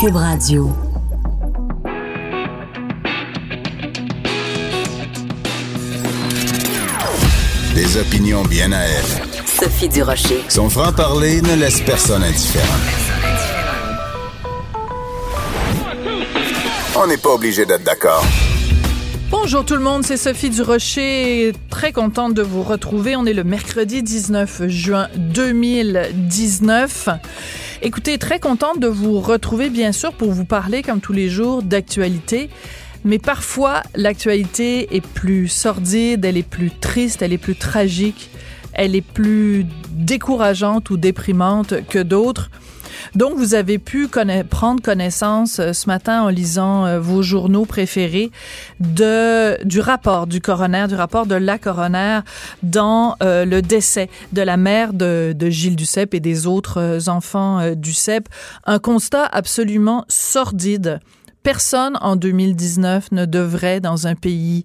[0.00, 0.70] Cube Radio.
[7.74, 9.04] Des opinions bien à elle.
[9.44, 10.44] Sophie Durocher.
[10.48, 12.64] Son franc-parler ne laisse personne indifférent.
[16.94, 18.24] On n'est pas obligé d'être d'accord.
[19.30, 21.52] Bonjour tout le monde, c'est Sophie Durocher.
[21.70, 23.16] Très contente de vous retrouver.
[23.16, 27.08] On est le mercredi 19 juin 2019.
[27.80, 31.62] Écoutez, très contente de vous retrouver, bien sûr, pour vous parler, comme tous les jours,
[31.62, 32.50] d'actualité.
[33.04, 38.30] Mais parfois, l'actualité est plus sordide, elle est plus triste, elle est plus tragique,
[38.72, 42.50] elle est plus décourageante ou déprimante que d'autres.
[43.14, 44.08] Donc, vous avez pu
[44.48, 48.30] prendre connaissance euh, ce matin en lisant euh, vos journaux préférés
[48.80, 52.20] du rapport du coroner, du rapport de la coroner
[52.62, 57.74] dans euh, le décès de la mère de, de Gilles Duceppe et des autres enfants
[57.74, 58.28] Duceppe.
[58.66, 61.00] Un constat absolument sordide
[61.42, 64.64] personne en 2019 ne devrait, dans un pays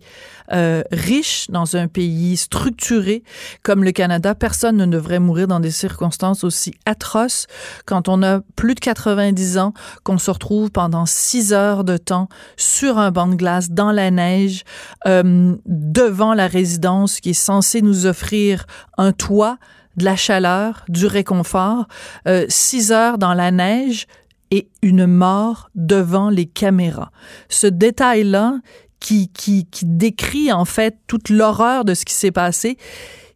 [0.52, 3.24] euh, riche, dans un pays structuré
[3.64, 7.48] comme le Canada, personne ne devrait mourir dans des circonstances aussi atroces.
[7.86, 12.28] Quand on a plus de 90 ans, qu'on se retrouve pendant six heures de temps
[12.58, 14.64] sur un banc de glace, dans la neige,
[15.08, 18.66] euh, devant la résidence qui est censée nous offrir
[18.98, 19.58] un toit,
[19.98, 21.88] de la chaleur, du réconfort,
[22.28, 24.08] euh, six heures dans la neige,
[24.54, 27.12] et une mort devant les caméras.
[27.50, 28.60] Ce détail-là
[29.00, 32.78] qui, qui, qui décrit en fait toute l'horreur de ce qui s'est passé,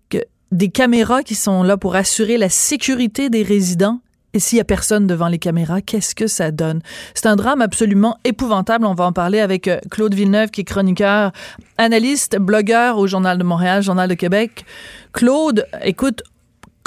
[0.09, 0.19] que
[0.51, 3.99] des caméras qui sont là pour assurer la sécurité des résidents
[4.33, 6.81] et s'il y a personne devant les caméras, qu'est-ce que ça donne?
[7.15, 8.85] C'est un drame absolument épouvantable.
[8.85, 11.31] On va en parler avec euh, Claude Villeneuve, qui est chroniqueur,
[11.79, 14.65] analyste, blogueur au Journal de Montréal, Journal de Québec.
[15.13, 16.21] Claude, écoute,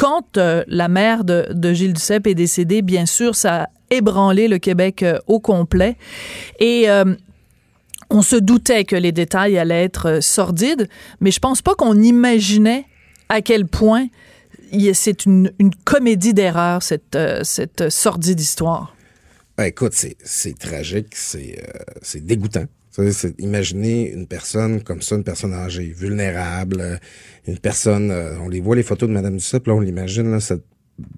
[0.00, 5.02] quand euh, la mère de, Gilles Duceppe est décédée, bien sûr, ça ébranler le Québec
[5.02, 5.98] euh, au complet.
[6.58, 7.14] Et euh,
[8.08, 10.88] on se doutait que les détails allaient être sordides,
[11.20, 12.86] mais je pense pas qu'on imaginait
[13.28, 14.06] à quel point
[14.94, 15.52] c'est une,
[15.84, 18.96] comédie d'erreur, cette, cette sordide histoire.
[19.58, 22.64] Ben, écoute, c'est tragique, c'est dégoûtant.
[23.38, 27.00] Imaginer une personne comme ça, une personne âgée, vulnérable,
[27.46, 28.12] une personne,
[28.42, 30.64] on les voit les photos de Mme Duceppe, là, on l'imagine, cette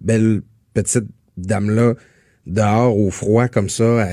[0.01, 0.43] belle
[0.75, 1.07] petite
[1.37, 1.95] dame-là,
[2.47, 4.07] dehors au froid comme ça,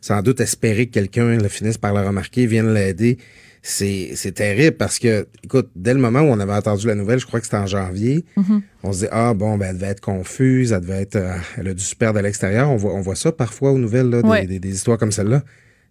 [0.00, 3.18] sans doute espérer que quelqu'un le finisse par le remarquer, vienne l'aider.
[3.62, 7.18] C'est, c'est terrible parce que, écoute, dès le moment où on avait entendu la nouvelle,
[7.18, 8.60] je crois que c'était en janvier, mm-hmm.
[8.84, 11.66] on se dit, ah bon, ben, elle devait être confuse, elle devait être, euh, elle
[11.66, 12.70] a dû se perdre à l'extérieur.
[12.70, 15.42] On voit, on voit ça parfois aux nouvelles, là, des, des, histoires comme celle-là.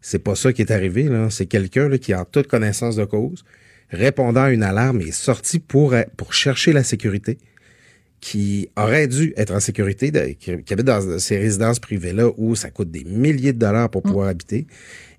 [0.08, 1.10] C'est pas ça qui est arrivé.
[1.32, 3.44] C'est quelqu'un, qui a toute connaissance de cause,
[3.90, 7.40] répondant à une alarme, est sorti pour, pour chercher la sécurité
[8.22, 12.92] qui aurait dû être en sécurité, qui, habite dans ces résidences privées-là où ça coûte
[12.92, 14.08] des milliers de dollars pour mm.
[14.08, 14.68] pouvoir habiter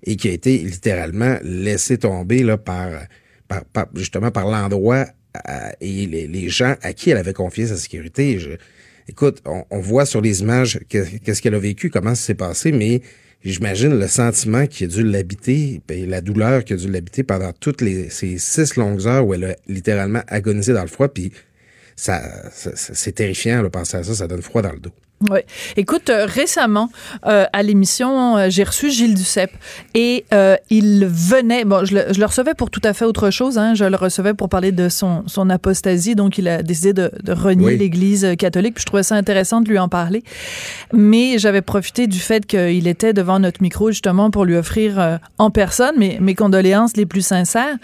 [0.05, 2.91] et qui a été littéralement laissé tomber là, par,
[3.49, 5.05] par, justement par l'endroit
[5.49, 8.39] euh, et les, gens à qui elle avait confié sa sécurité.
[9.09, 13.01] écoute, on, voit sur les images qu'est-ce qu'elle a vécu, comment ça s'est passé, mais
[13.43, 17.53] j'imagine le sentiment qui a dû l'habiter et la douleur qui a dû l'habiter pendant
[17.53, 21.07] toutes les, ces six longues heures où elle a littéralement agonisé dans le froid.
[21.07, 21.31] Puis
[21.95, 22.21] ça,
[22.51, 24.91] c'est terrifiant de penser à ça, ça donne froid dans le dos.
[25.21, 25.39] Oui.
[25.77, 26.89] Écoute, euh, récemment,
[27.25, 29.51] euh, à l'émission, euh, j'ai reçu Gilles Duceppe
[29.95, 30.25] et
[30.69, 33.73] il venait, bon, je le, je le, recevais pour tout à fait autre chose, hein,
[33.73, 37.31] je le recevais pour parler de son, son apostasie, donc il a décidé de, de
[37.31, 40.23] renier l'Église catholique, puis je trouvais ça intéressant de lui en parler.
[40.93, 45.49] Mais j'avais profité du fait qu'il était devant notre micro justement pour lui offrir en
[45.49, 47.77] personne mes, mes condoléances les plus sincères.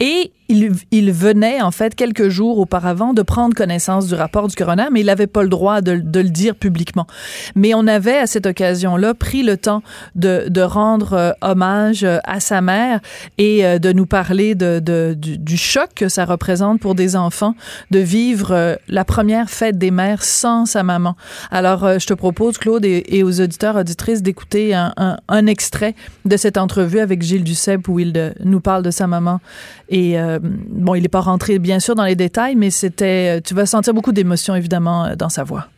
[0.00, 4.56] Et il, il, venait, en fait, quelques jours auparavant, de prendre connaissance du rapport du
[4.56, 7.06] coroner, mais il n'avait pas le droit de, le dire publiquement.
[7.54, 9.82] Mais on avait, à cette occasion-là, pris le temps
[10.16, 13.00] de, de rendre euh, hommage euh, à sa mère
[13.38, 14.80] et euh, de nous parler de,
[15.14, 17.54] du, du, choc que ça représente pour des enfants
[17.92, 21.16] de vivre la première fête des mères sans sa maman.
[21.52, 25.94] Alors, je te propose, Claude, et, aux auditeurs, auditrices, d'écouter un, un, un, extrait
[26.24, 29.40] de cette entrevue avec Gilles Duceppe où il nous parle de sa maman
[29.88, 33.54] et bon, il n'est pas rentré bien sûr dans les détails, mais c'était, euh, tu
[33.54, 35.68] vas sentir beaucoup d'émotion évidemment euh, dans sa voix.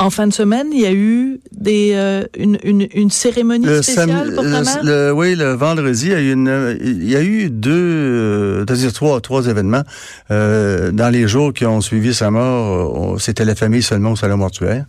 [0.00, 4.34] En fin de semaine, il y a eu des, euh, une, une, une, cérémonie spéciale
[4.34, 5.14] pour ta mère?
[5.14, 9.20] oui, le vendredi, il y a eu, une, il y a eu deux, c'est-à-dire trois,
[9.20, 9.84] trois événements.
[10.32, 14.36] Euh, dans les jours qui ont suivi sa mort, c'était la famille seulement au salon
[14.36, 14.84] mortuaire.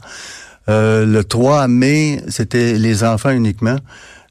[0.69, 3.77] Euh, le 3 mai, c'était les enfants uniquement.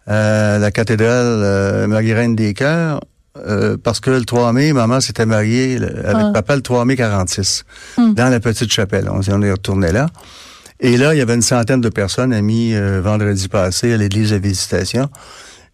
[0.09, 3.01] la cathédrale Marie-Reine des Cœurs.
[3.37, 6.31] Euh, parce que le 3 mai, maman s'était mariée avec ah.
[6.33, 7.65] papa le 3 mai 46,
[7.99, 8.15] hmm.
[8.15, 9.09] dans la petite chapelle.
[9.11, 10.07] On, on est retourné là.
[10.79, 14.31] Et là, il y avait une centaine de personnes amis euh, vendredi passé à l'église
[14.31, 15.09] de visitation.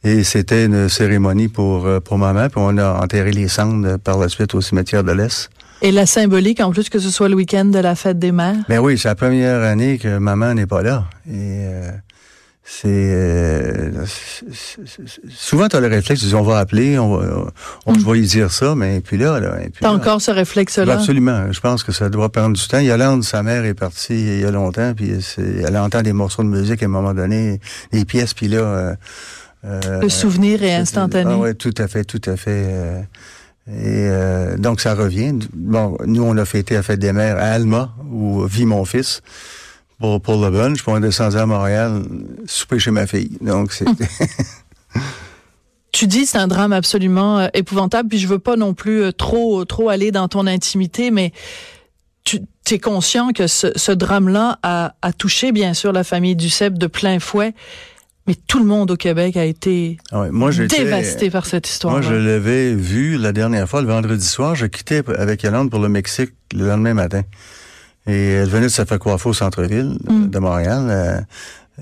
[0.05, 4.19] Et c'était une cérémonie pour, euh, pour maman, puis on a enterré les cendres par
[4.19, 5.51] la suite au cimetière de l'Est.
[5.83, 8.57] Et la symbolique, en plus que ce soit le week-end de la fête des mères?
[8.69, 11.05] Ben oui, c'est la première année que maman n'est pas là.
[11.27, 11.91] Et euh,
[12.63, 13.91] c'est euh,
[15.35, 17.47] souvent tu as le réflexe, on va appeler, on va,
[17.87, 20.21] on, je vais y dire ça, mais puis là, là et puis T'as là- encore
[20.21, 20.93] ce réflexe-là?
[20.95, 21.51] Absolument.
[21.53, 22.79] Je pense que ça doit prendre du temps.
[22.79, 26.43] Yolande, sa mère, est partie il y a longtemps, puis c'est- elle entend des morceaux
[26.43, 27.61] de musique à un moment donné,
[27.93, 28.59] des pièces, puis là...
[28.59, 28.95] euh,
[29.65, 31.33] euh, Le souvenir est instantané.
[31.35, 32.65] Ah ouais, tout à fait, tout à fait.
[32.67, 33.01] euh,
[33.69, 35.39] et euh, donc, ça revient.
[35.55, 39.21] Bon, nous, on a fêté la fête des mères à Alma, où vit mon fils,
[40.01, 40.83] pour, pour le bunch.
[40.83, 42.03] Puis on est descendu à Montréal,
[42.47, 43.39] souper chez ma fille.
[43.41, 43.87] Donc, c'est...
[45.93, 49.13] Tu dis c'est un drame absolument euh, épouvantable, puis je veux pas non plus euh,
[49.13, 51.33] trop trop aller dans ton intimité, mais
[52.23, 52.39] tu
[52.71, 56.87] es conscient que ce, ce drame-là a, a touché bien sûr la famille Duceppe de
[56.87, 57.55] plein fouet,
[58.29, 61.95] mais tout le monde au Québec a été Ah moi, dévasté par cette histoire.
[61.95, 64.55] Moi, je l'avais vu la dernière fois, le vendredi soir.
[64.55, 67.23] Je quittais avec Yolande pour le Mexique le lendemain matin.
[68.07, 70.29] Et elle venait de se faire coiffer au centre-ville Mm.
[70.31, 70.87] de Montréal.
[70.89, 71.21] Euh,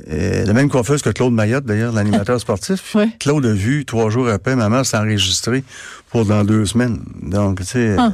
[0.07, 2.95] et la même coiffeuse que Claude Mayotte, d'ailleurs, l'animateur sportif.
[2.95, 3.09] Ouais.
[3.19, 5.65] Claude a vu trois jours après, maman s'est enregistrée
[6.11, 7.01] pour dans deux semaines.
[7.23, 8.13] Donc, tu sais, Ah.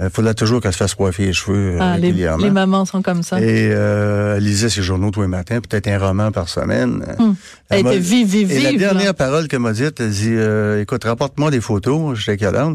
[0.00, 2.44] il faudrait toujours qu'elle se fasse coiffer les cheveux euh, Ah, les, régulièrement.
[2.44, 3.40] les mamans sont comme ça.
[3.40, 7.04] Et euh, elle lisait ses journaux tous les matins, peut-être un roman par semaine.
[7.18, 7.34] Hum.
[7.68, 8.80] Elle m'a- était vive, vive, Et la vive.
[8.80, 8.92] là.
[8.92, 12.74] dernière parole qu'elle m'a dite, elle dit euh, Écoute, rapporte-moi des photos, j'étais calme,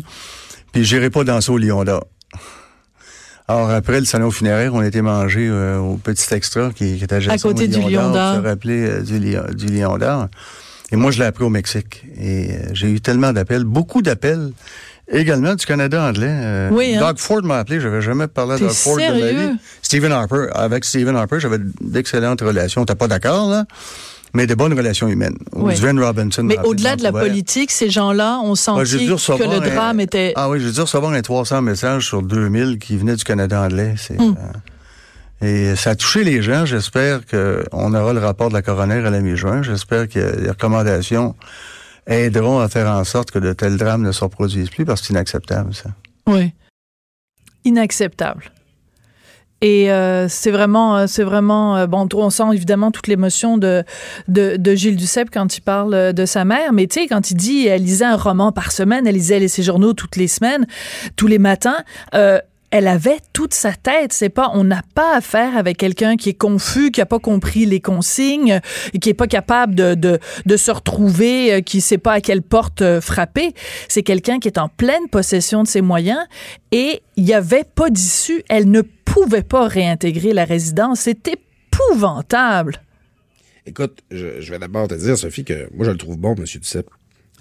[0.73, 2.05] puis j'irai pas danser au Lion d'Or.
[3.49, 7.15] Alors, après le salon funéraire, on était mangé euh, au petit extra qui, qui était
[7.15, 8.35] adjacent côté au du Lion d'Or.
[8.35, 10.27] Se rappeler euh, du, Lion- du Lion d'Or.
[10.91, 12.03] Et moi, je l'ai appris au Mexique.
[12.19, 14.51] Et euh, j'ai eu tellement d'appels, beaucoup d'appels,
[15.11, 16.27] également du Canada anglais.
[16.29, 16.99] Euh, Oui, hein.
[16.99, 19.57] Doug Ford m'a appelé, j'avais jamais parlé à Doug Ford de ma vie.
[19.81, 22.85] Stephen Harper, avec Stephen Harper, j'avais d'excellentes relations.
[22.85, 23.65] T'es pas d'accord, là?
[24.33, 25.37] Mais de bonnes relations humaines.
[25.53, 25.75] Oui.
[25.75, 26.43] Sven Robinson.
[26.43, 30.33] m'a Mais au-delà de la politique, ces gens-là ont senti que le un- drame était...
[30.35, 33.95] Ah oui, j'ai dû recevoir un 300 messages sur 2000 qui venaient du Canada anglais.
[33.97, 34.35] C'est, Hum.
[35.41, 36.65] euh, et ça a touché les gens.
[36.65, 39.63] J'espère qu'on aura le rapport de la coroner à la mi-juin.
[39.63, 41.35] J'espère que les recommandations
[42.05, 45.07] aideront à faire en sorte que de tels drames ne se reproduisent plus parce que
[45.07, 45.89] c'est inacceptable, ça.
[46.27, 46.53] Oui.
[47.65, 48.43] Inacceptable.
[49.61, 52.07] Et euh, c'est vraiment, euh, c'est vraiment euh, bon.
[52.13, 53.83] On sent évidemment toute l'émotion de,
[54.29, 56.71] de de Gilles Duceppe quand il parle euh, de sa mère.
[56.71, 59.63] Mais tu sais, quand il dit elle lisait un roman par semaine, elle lisait ses
[59.63, 60.65] journaux toutes les semaines,
[61.17, 61.83] tous les matins.
[62.13, 62.39] Euh,
[62.71, 64.13] elle avait toute sa tête.
[64.13, 67.65] C'est pas, on n'a pas affaire avec quelqu'un qui est confus, qui a pas compris
[67.65, 68.61] les consignes,
[69.01, 72.99] qui est pas capable de, de, de se retrouver, qui sait pas à quelle porte
[72.99, 73.53] frapper.
[73.87, 76.21] C'est quelqu'un qui est en pleine possession de ses moyens
[76.71, 78.43] et il y avait pas d'issue.
[78.49, 78.83] Elle ne
[79.13, 81.01] pouvait pas réintégrer la résidence.
[81.01, 82.81] C'est épouvantable.
[83.65, 86.43] Écoute, je, je vais d'abord te dire, Sophie, que moi, je le trouve bon, M.
[86.45, 86.89] Duceppe.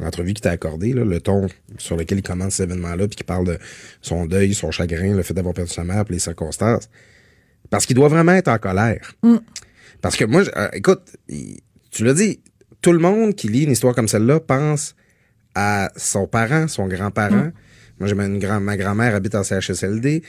[0.01, 3.47] L'entrevue qui t'a accordée, le ton sur lequel il commence cet événement-là, puis qui parle
[3.47, 3.59] de
[4.01, 6.89] son deuil, son chagrin, le fait d'avoir perdu sa mère, puis les circonstances.
[7.69, 9.13] Parce qu'il doit vraiment être en colère.
[10.01, 11.01] Parce que moi, je- euh, écoute,
[11.91, 12.41] tu l'as dit,
[12.81, 14.95] tout le monde qui lit une histoire comme celle-là pense
[15.57, 17.51] à son parent, son grand-parent.
[17.99, 20.23] Moi, j'ai une grand, ma grand-mère habite en CHSLD.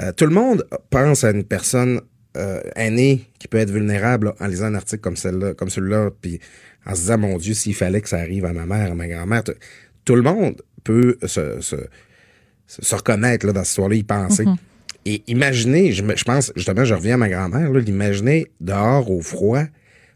[0.00, 2.00] Euh, tout le monde pense à une personne
[2.36, 6.10] euh, aînée qui peut être vulnérable là, en lisant un article comme celle-là, comme celui-là,
[6.20, 6.40] puis
[6.86, 9.06] en se disant mon Dieu, s'il fallait que ça arrive à ma mère, à ma
[9.06, 9.42] grand-mère,
[10.04, 11.76] tout le monde peut se, se,
[12.66, 14.44] se- reconnaître là, dans cette histoire-là, y penser.
[15.04, 19.64] Et imaginez, je, pense, justement, je reviens à ma grand-mère, l'imaginer dehors au froid,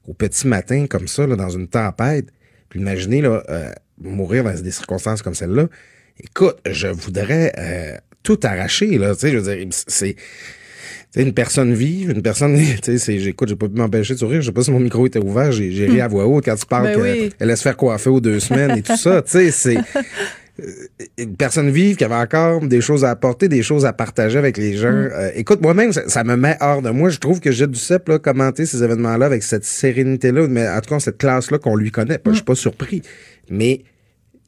[0.07, 2.29] au petit matin, comme ça, là, dans une tempête,
[2.69, 5.69] puis l'imaginer là, euh, mourir dans des circonstances comme celle-là.
[6.19, 10.17] Écoute, je voudrais euh, tout arracher, là, tu sais, je veux dire, c'est...
[11.15, 14.47] Une personne vive, une personne, tu sais, j'écoute, j'ai pas pu m'empêcher de sourire, je
[14.47, 16.67] sais pas si mon micro était ouvert, j'ai j'ai ri à voix haute quand tu
[16.67, 17.33] parles Ben qu'elle oui.
[17.41, 19.79] laisse faire coiffer aux deux semaines et tout ça, tu sais, c'est
[21.19, 24.57] une personne vive qui avait encore des choses à apporter, des choses à partager avec
[24.57, 24.89] les gens.
[24.89, 27.11] Euh, écoute, moi-même, ça, ça me met hors de moi.
[27.11, 30.91] Je trouve que Gilles Duceppe, là, commenter ces événements-là avec cette sérénité-là, mais en tout
[30.91, 32.19] cas, cette classe-là qu'on lui connaît.
[32.27, 33.03] Je suis pas surpris.
[33.51, 33.83] Mais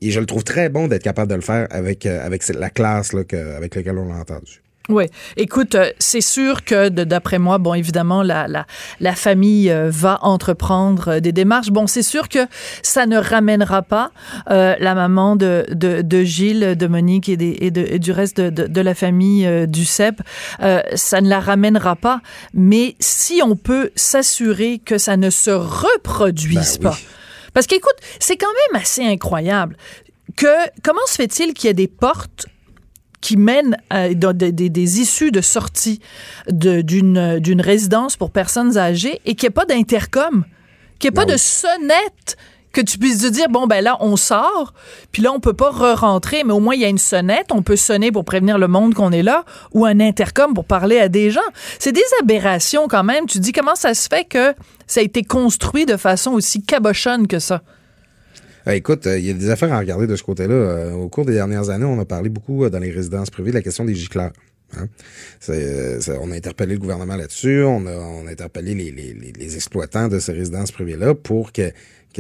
[0.00, 2.70] et je le trouve très bon d'être capable de le faire avec, euh, avec la
[2.70, 4.62] classe là, que- avec laquelle on l'a entendu.
[4.90, 5.04] Oui.
[5.36, 8.64] Écoute, euh, c'est sûr que, d'après moi, bon, évidemment, la, la,
[9.00, 11.68] la famille euh, va entreprendre des démarches.
[11.70, 12.38] Bon, c'est sûr que
[12.82, 14.12] ça ne ramènera pas
[14.50, 18.12] euh, la maman de, de, de Gilles, de Monique et, des, et, de, et du
[18.12, 20.22] reste de, de, de la famille euh, du CEP.
[20.62, 22.22] Euh, ça ne la ramènera pas.
[22.54, 26.96] Mais si on peut s'assurer que ça ne se reproduise Ben oui.
[27.58, 29.76] Parce qu'écoute, c'est quand même assez incroyable
[30.36, 30.46] que
[30.84, 32.46] comment se fait-il qu'il y ait des portes
[33.20, 35.98] qui mène à des, des- des issues de sortie
[36.48, 40.44] d'une résidence pour personnes âgées et qu'il n'y ait pas d'intercom,
[41.00, 42.36] qu'il n'y ait pas de sonnette
[42.78, 44.72] que tu puisses te dire bon ben là on sort
[45.10, 47.62] puis là on peut pas re-rentrer mais au moins il y a une sonnette on
[47.62, 49.44] peut sonner pour prévenir le monde qu'on est là
[49.74, 51.40] ou un intercom pour parler à des gens
[51.80, 54.54] c'est des aberrations quand même tu dis comment ça se fait que
[54.86, 57.62] ça a été construit de façon aussi cabochonne que ça?
[58.66, 60.54] Euh, écoute, euh, il y a des affaires à regarder de ce côté-là.
[60.54, 63.56] Euh, au cours des dernières années, on a parlé beaucoup dans les résidences privées de
[63.56, 64.32] la question des gicleurs.
[64.76, 64.88] hein.
[65.48, 71.14] On a interpellé le gouvernement là-dessus, on a, interpellé les exploitants de ces résidences privées-là
[71.14, 71.72] pour que,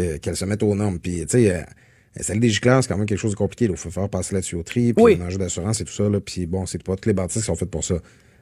[0.02, 0.98] que- qu'elles se mettent aux normes.
[0.98, 1.60] Puis, tu sais, euh,
[2.20, 3.66] celle des gicleurs, c'est quand même quelque chose de compliqué.
[3.66, 5.18] Il faut faire passer la tuyauterie, puis Oui.
[5.20, 6.08] un enjeu d'assurance et tout ça.
[6.08, 7.96] Là, puis bon, c'est pas toutes les bâtisses qui sont faites pour ça.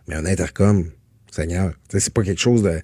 [0.09, 0.91] Mais un intercom,
[1.31, 2.81] Seigneur, c'est pas quelque chose de...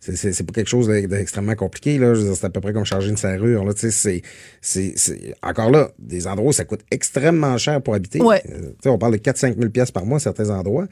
[0.00, 2.14] C'est, pas quelque chose d'e- d'extrêmement compliqué, là.
[2.34, 3.74] C'est à peu près comme charger une serrure, là.
[3.74, 4.22] Tu sais,
[4.60, 8.20] c'est, c'est, encore là, des endroits où ça coûte extrêmement cher pour habiter.
[8.22, 8.40] Ouais.
[8.48, 10.86] Euh, tu sais, on parle de 4-5 000 pièces par mois à certains endroits.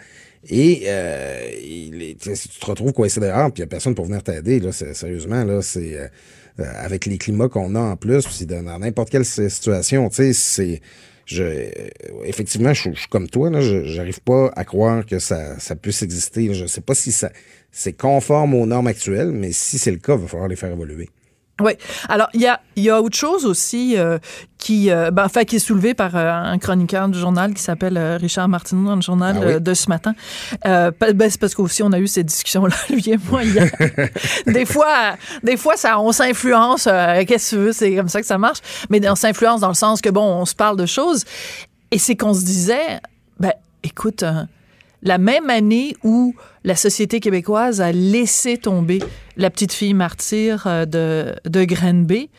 [0.49, 3.95] Et, euh, il est- si tu te retrouves coincé dehors, puis il y a personne
[3.95, 6.09] pour venir t'aider, là, sérieusement, là, c'est, euh,
[6.61, 10.16] euh, avec les climats qu'on a en plus, puis dans n'importe quelle si- situation, tu
[10.16, 10.80] sais, c'est,
[11.26, 11.42] je,
[12.25, 16.02] effectivement, je, suis- comme toi, là, je, j'arrive pas à croire que ça, ça puisse
[16.02, 16.54] exister.
[16.54, 17.30] Je sais pas si ça,
[17.73, 20.70] c'est conforme aux normes actuelles, mais si c'est le cas, il va falloir les faire
[20.70, 21.08] évoluer.
[21.61, 21.73] Oui.
[22.08, 24.18] Alors, il y a, il y a autre chose aussi euh,
[24.58, 27.96] qui, euh, ben, enfin, qui est soulevé par euh, un chroniqueur du journal qui s'appelle
[27.96, 29.52] euh, Richard Martineau dans le journal Ah oui?
[29.52, 30.14] euh, de ce matin.
[30.66, 33.70] Euh, ben, c'est parce qu'aussi on a eu cette discussion-là, lui et moi, hier.
[34.49, 36.88] des fois, des fois, ça, on s'influence.
[37.28, 37.73] Qu'est-ce que tu veux?
[37.73, 38.58] C'est comme ça que ça marche.
[38.90, 41.25] Mais on s'influence dans le sens que, bon, on se parle de choses.
[41.92, 42.99] Et c'est qu'on se disait,
[43.38, 43.52] ben,
[43.84, 44.25] écoute,
[45.04, 46.34] la même année où
[46.64, 49.00] la société québécoise a laissé tomber
[49.36, 52.30] la petite fille martyre euh, de, de Granby,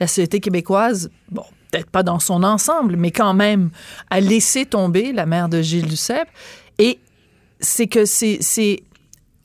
[0.00, 3.70] la société québécoise, bon, peut-être pas dans son ensemble, mais quand même,
[4.10, 6.28] a laissé tomber la mère de Gilles Duceppe.
[6.78, 6.98] Et
[7.60, 8.82] c'est que c'est c'est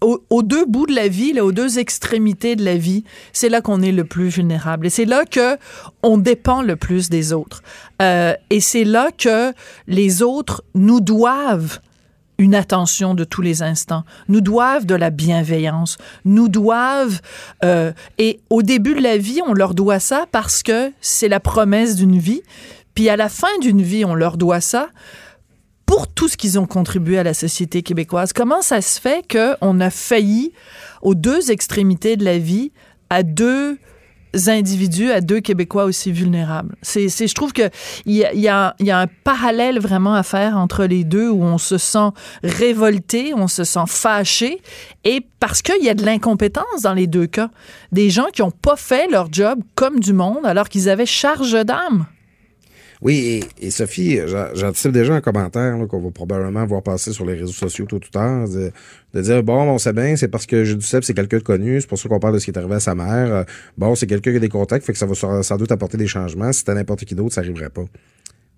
[0.01, 3.49] au- aux deux bouts de la vie, là, aux deux extrémités de la vie, c'est
[3.49, 4.87] là qu'on est le plus vulnérable.
[4.87, 5.57] Et c'est là que
[6.03, 7.61] on dépend le plus des autres.
[8.01, 9.53] Euh, et c'est là que
[9.87, 11.79] les autres nous doivent
[12.37, 17.21] une attention de tous les instants, nous doivent de la bienveillance, nous doivent...
[17.63, 21.39] euh, et au début de la vie, on leur doit ça parce que c'est la
[21.39, 22.41] promesse d'une vie.
[22.93, 24.89] Puis à la fin d'une vie, on leur doit ça
[25.85, 28.33] pour tout ce qu'ils ont contribué à la société québécoise.
[28.33, 30.51] Comment ça se fait qu'on a failli
[31.01, 32.71] aux deux extrémités de la vie,
[33.09, 33.77] à deux
[34.47, 36.75] individus, à deux Québécois aussi vulnérables.
[36.81, 37.69] C'est, je trouve que
[38.05, 41.43] il y a, y, y a un parallèle vraiment à faire entre les deux où
[41.43, 42.09] on se sent
[42.43, 44.61] révolté, on se sent fâché,
[45.03, 47.49] et parce qu'il y a de l'incompétence dans les deux cas.
[47.91, 51.53] Des gens qui n'ont pas fait leur job comme du monde alors qu'ils avaient charge
[51.65, 52.05] d'âme.
[53.01, 57.25] Oui, et, et Sophie, j'a- j'anticipe déjà un commentaire qu'on va probablement voir passer sur
[57.25, 58.47] les réseaux sociaux tout à l'heure,
[59.13, 61.81] de, dire, bon, on sait bien, c'est parce que Jules Duceppe, c'est quelqu'un de connu,
[61.81, 63.33] c'est pour ça qu'on parle de ce qui est arrivé à sa mère.
[63.33, 63.43] Euh,
[63.77, 66.07] Bon, c'est quelqu'un qui a des contacts, fait que ça va sans doute apporter des
[66.07, 66.51] changements.
[66.51, 67.85] Si c'était n'importe qui d'autre, ça arriverait pas.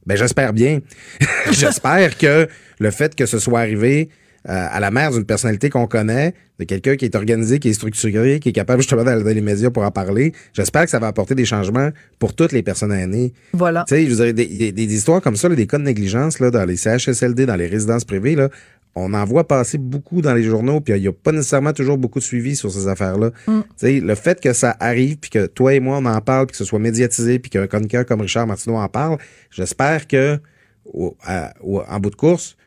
[0.05, 0.79] Ben, j'espère bien.
[1.51, 2.47] j'espère que
[2.79, 4.13] le fait que ce soit arrivé euh,
[4.45, 8.39] à la mère d'une personnalité qu'on connaît, de quelqu'un qui est organisé, qui est structuré,
[8.39, 11.07] qui est capable justement d'aller dans les médias pour en parler, j'espère que ça va
[11.07, 11.89] apporter des changements
[12.19, 13.33] pour toutes les personnes aînées.
[13.53, 13.83] Voilà.
[13.87, 15.83] Tu sais, je veux dire, des, des- des histoires comme ça, là, des cas de
[15.83, 18.49] négligence là, dans les CHSLD, dans les résidences privées, là,
[18.95, 21.99] on en voit passer beaucoup dans les journaux, puis il n'y a pas nécessairement toujours
[21.99, 23.29] beaucoup de suivi sur ces affaires-là.
[23.45, 26.47] Tu sais, le fait que ça arrive, puis que toi et moi, on en parle,
[26.47, 29.17] puis que ce soit médiatisé, puis qu'un chroniqueur comme Richard Martineau en parle,
[29.51, 30.39] j'espère que,
[30.85, 32.57] au- à- au- en bout de course,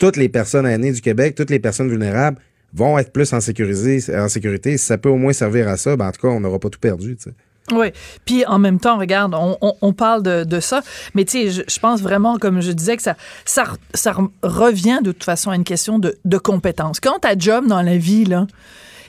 [0.00, 2.38] toutes les personnes aînées du Québec, toutes les personnes vulnérables
[2.72, 4.00] vont être plus en sécurité.
[4.00, 6.70] Si ça peut au moins servir à ça, ben en tout cas, on n'aura pas
[6.70, 7.16] tout perdu.
[7.72, 7.88] Oui.
[8.24, 10.82] Puis en même temps, regarde, on, parle de, ça,
[11.14, 15.00] mais tu je, pense vraiment, comme je disais, que ça, ça, re- ça re- revient
[15.02, 16.98] de toute façon à une question de, compétence.
[16.98, 18.24] Quand ta job dans la vie,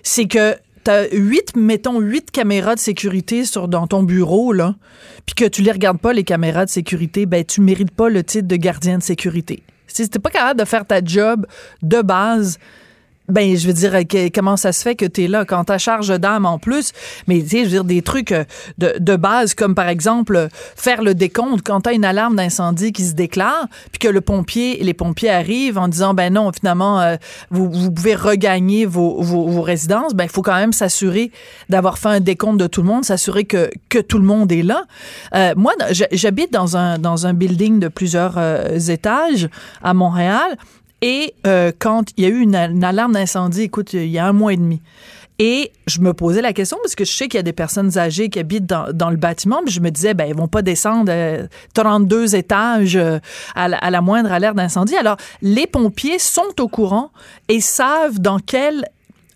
[0.04, 4.76] c'est que t'as huit, mettons, huit caméras de sécurité dans ton bureau, là,
[5.26, 8.24] puis que tu les regardes pas, les caméras de sécurité, ben, tu mérites pas le
[8.24, 9.64] titre de gardien de sécurité.
[9.94, 11.46] Si t'es pas capable de faire ta job
[11.82, 12.58] de base,
[13.32, 13.94] ben, je veux dire,
[14.34, 16.92] comment ça se fait que tu es là quand ta charge d'âme en plus,
[17.28, 18.44] mais tu sais, je veux dire, des trucs euh,
[18.78, 22.36] de, de base comme par exemple euh, faire le décompte quand tu as une alarme
[22.36, 26.52] d'incendie qui se déclare, puis que le pompier, les pompiers arrivent en disant, ben non,
[26.52, 27.16] finalement, euh,
[27.50, 31.32] vous, vous pouvez regagner vos, vos, résidences, ben il faut quand même s'assurer
[31.70, 34.64] d'avoir fait un décompte de tout le monde, s'assurer que, que tout le monde est
[34.64, 34.84] là.
[35.56, 35.74] Moi,
[36.12, 38.40] j'habite dans un, dans un building de plusieurs
[38.90, 39.50] étages
[39.84, 40.58] à Montréal.
[41.02, 44.28] Et euh, quand il y a eu une, une alarme d'incendie, écoute, il y a
[44.28, 44.82] un mois et demi,
[45.40, 47.98] Et je me posais la question parce que je sais qu'il y a des personnes
[47.98, 51.12] âgées qui habitent dans, le bâtiment, mais je me disais, ben, ils vont pas descendre
[51.12, 53.18] euh, 32 étages euh,
[53.56, 54.96] à, la, à la moindre alerte d'incendie.
[54.96, 57.10] Alors, les pompiers sont au courant
[57.50, 58.86] et savent dans quelle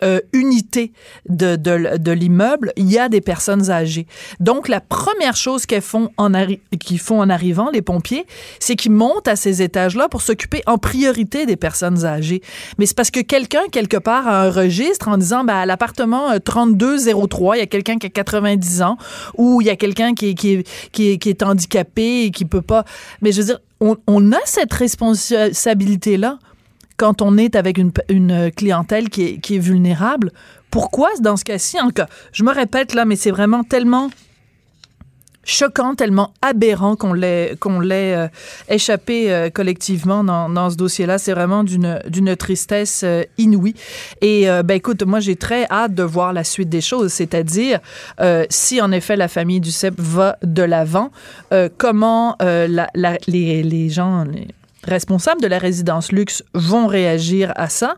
[0.03, 0.91] euh, unité
[1.29, 4.07] de, de, l'immeuble, il y a des personnes âgées.
[4.39, 6.31] Donc, la première chose qu'elles font en,
[6.79, 8.25] qu'ils font en arrivant, les pompiers,
[8.59, 12.41] c'est qu'ils montent à ces étages-là pour s'occuper en priorité des personnes âgées.
[12.77, 16.31] Mais c'est parce que quelqu'un, quelque part, a un registre en disant, ben, à l'appartement
[16.31, 18.97] euh, 3203, il y a quelqu'un qui a 90 ans
[19.37, 22.83] ou il y a quelqu'un qui, qui, qui, qui est handicapé et qui peut pas...
[23.21, 26.39] Mais je veux dire, on a cette responsabilité-là
[26.97, 30.31] quand on est avec une, clientèle qui est, vulnérable.
[30.71, 31.89] Pourquoi, dans ce cas-ci, en
[32.31, 34.09] je me répète là, mais c'est vraiment tellement
[35.45, 38.27] choquant, tellement aberrant qu'on l'ait qu'on euh,
[38.67, 41.17] échappé euh, collectivement dans, ce dossier-là.
[41.17, 43.75] C'est vraiment d'une tristesse euh, inouïe.
[44.21, 47.79] Et ben écoute, moi j'ai très hâte de voir la suite des choses, c'est-à-dire
[48.49, 51.11] si en effet la famille du CEP va de l'avant,
[51.77, 54.25] comment les, gens
[54.85, 57.95] responsables de la résidence luxe vont réagir à ça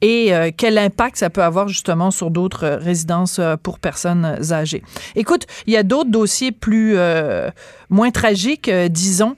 [0.00, 4.36] et euh, quel impact ça peut avoir justement sur d'autres euh, résidences euh, pour personnes
[4.52, 4.82] âgées.
[5.16, 7.50] Écoute, il y a d'autres dossiers plus euh,
[7.90, 9.34] moins tragiques, euh, disons.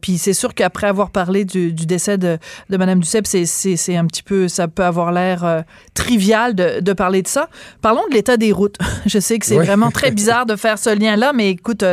[0.00, 2.38] Puis c'est sûr qu'après avoir parlé du, du décès de,
[2.70, 6.80] de Madame Duceppe, c'est c'est c'est un petit peu, ça peut avoir l'air trivial de,
[6.80, 7.48] de parler de ça.
[7.80, 8.76] Parlons de l'état des routes.
[9.06, 9.64] Je sais que c'est Oui.
[9.66, 11.84] vraiment très bizarre de faire ce lien-là, mais écoute,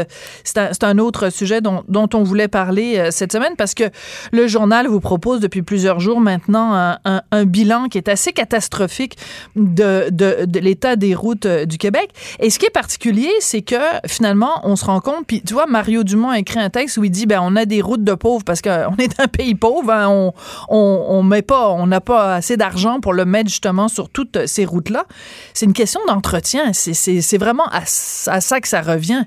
[0.43, 3.83] c'est un, c'est un autre sujet dont, dont on voulait parler cette semaine parce que
[4.31, 9.17] le journal vous propose depuis plusieurs jours maintenant un, bilan qui est assez catastrophique
[9.55, 10.09] de,
[10.59, 12.09] l'état des routes euh, du Québec.
[12.39, 15.65] Et ce qui est particulier, c'est que finalement, on se rend compte, puis tu vois,
[15.67, 18.13] Mario Dumont a écrit un texte où il dit, ben on a des routes de
[18.13, 20.31] pauvres parce qu'on est un pays pauvre, hein,
[20.69, 24.65] on, met pas, on n'a pas assez d'argent pour le mettre justement sur toutes ces
[24.65, 25.05] routes-là.
[25.53, 26.73] C'est une question d'entretien.
[26.73, 29.23] C'est- vraiment à ça que ça revient.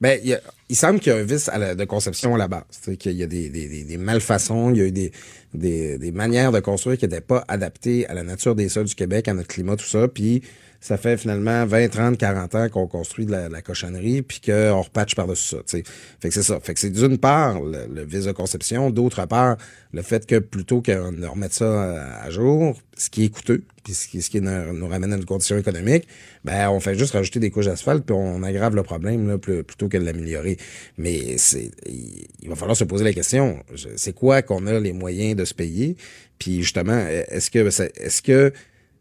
[0.00, 2.38] Ben, il, a- il semble qu'il y a un vice à la- de conception à
[2.38, 2.62] la base.
[2.98, 5.12] Qu'il y a des, des, des, des malfaçons, il y a eu des,
[5.54, 8.94] des, des manières de construire qui n'étaient pas adaptées à la nature des sols du
[8.94, 10.08] Québec, à notre climat, tout ça.
[10.08, 10.42] Puis
[10.80, 15.14] ça fait finalement 20, 30, 40 ans qu'on construit de la, cochonnerie, puis qu'on repatche
[15.14, 15.58] par-dessus ça.
[15.66, 15.82] Fait
[16.28, 16.58] que c'est ça.
[16.60, 19.56] Fait que c'est d'une part le, le vice de conception, d'autre part
[19.92, 23.62] le fait que plutôt qu'on de remettre ça à, à jour, ce qui est coûteux,
[23.82, 26.06] puis ce qui, ce qui nous, ramène à une condition économique,
[26.44, 29.88] ben on fait juste rajouter des couches d'asphalte puis on aggrave le problème là, plutôt
[29.88, 30.56] que de l'améliorer.
[30.96, 33.62] Mais c'est il, il va falloir se poser la question,
[33.96, 35.96] c'est quoi qu'on a les moyens de se payer?
[36.38, 38.52] Puis justement, est-ce que est-ce que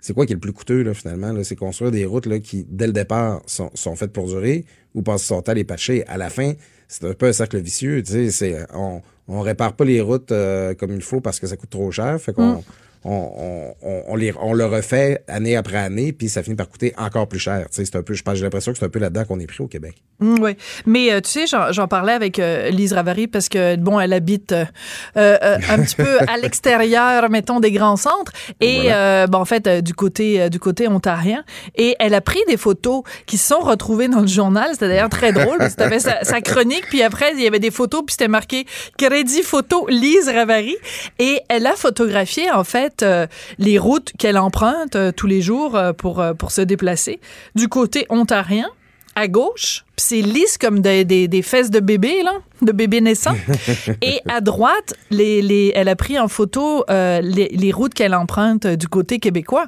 [0.01, 1.43] c'est quoi qui est le plus coûteux là, finalement là?
[1.43, 5.41] C'est construire des routes qui dès le départ sont, faites pour durer ou passer son
[5.41, 6.05] temps à les patcher.
[6.07, 6.53] À la fin,
[6.87, 8.01] c'est un peu un cercle vicieux.
[8.05, 11.69] C'est on on répare pas les routes euh, comme il faut parce que ça coûte
[11.69, 12.17] trop cher.
[12.37, 12.63] On,
[13.03, 16.93] on, on, on les, on le refait année après année, puis ça finit par coûter
[16.97, 17.65] encore plus cher.
[17.71, 19.67] C'est un peu, je j'ai l'impression que c'est un peu là-dedans qu'on est pris au
[19.67, 19.95] Québec.
[20.19, 20.55] oui.
[20.85, 24.51] Mais euh, tu sais, j'en parlais avec euh, Lise Ravary parce que, bon, elle habite
[24.51, 24.65] euh,
[25.15, 28.33] un petit peu à l'extérieur, mettons, des grands centres.
[28.59, 29.27] Et, Voilà.
[29.27, 31.43] bon, en fait, du côté du côté ontarien.
[31.75, 34.69] Et elle a pris des photos qui se sont retrouvées dans le journal.
[34.73, 37.71] C'était d'ailleurs très drôle parce que sa, sa chronique, puis après, il y avait des
[37.71, 38.65] photos, puis c'était marqué
[38.97, 40.77] «Crédit photo Lise Ravary».
[41.19, 45.75] Et elle a photographié, en fait, euh, les routes qu'elle emprunte euh, tous les jours
[45.75, 47.19] euh, pour, pour se déplacer.
[47.55, 48.69] Du côté ontarien,
[49.15, 53.35] à gauche, c'est lisse comme des, des, des fesses de bébé, là, de bébé naissant.
[54.01, 58.15] Et à droite, les, les, elle a pris en photo euh, les, les routes qu'elle
[58.15, 59.67] emprunte du côté québécois.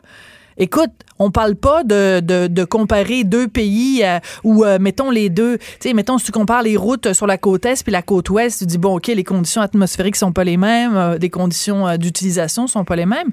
[0.57, 5.65] Écoute, on parle pas de, comparer deux pays euh, ou euh, mettons les deux, tu
[5.89, 8.59] sais, mettons si tu compares les routes sur la côte est puis la côte ouest,
[8.59, 11.97] tu dis bon ok les conditions atmosphériques sont pas les mêmes, euh, des conditions euh,
[11.97, 13.31] d'utilisation sont pas les mêmes.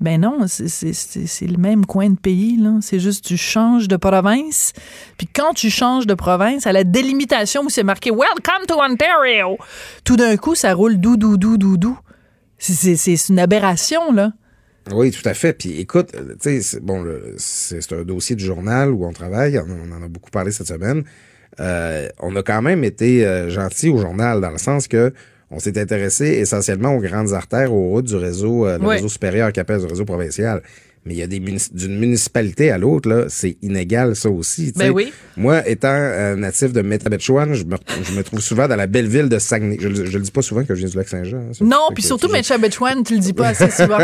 [0.00, 2.78] Ben non, c'est- le même coin de pays, là.
[2.80, 4.72] C'est juste tu changes de province.
[5.18, 9.58] Puis quand tu changes de province, à la délimitation où c'est marqué Welcome to Ontario,
[10.02, 11.98] tout d'un coup, ça roule dou dou dou dou dou.
[12.56, 14.32] C'est une aberration, là.
[14.92, 15.52] Oui, tout à fait.
[15.52, 17.04] Puis écoute, euh, tu sais, c'est- bon,
[17.36, 19.58] c'est un dossier du journal où on travaille.
[19.58, 21.04] On, on en a beaucoup parlé cette semaine.
[21.60, 25.12] Euh, on a quand même été euh, gentil au journal dans le sens que
[25.50, 28.94] on s'est intéressé essentiellement aux grandes artères, aux routes du réseau, euh, le Oui.
[28.96, 30.62] réseau supérieur qui appelle le réseau provincial.
[31.06, 34.70] Mais il y a des d'une municipalité à l'autre, là, c'est inégal, ça aussi.
[34.76, 35.12] Ben oui.
[35.34, 39.08] Moi, étant euh, natif de Métabetchouane, je me, je me trouve souvent dans la belle
[39.08, 39.78] ville de Saguenay.
[39.80, 41.38] Je, le- je le dis pas souvent que je viens du lac Saint-Jean.
[41.38, 41.52] hein.
[41.62, 43.96] Non, puis surtout je- Metchabetchwan, tu le dis pas assez souvent.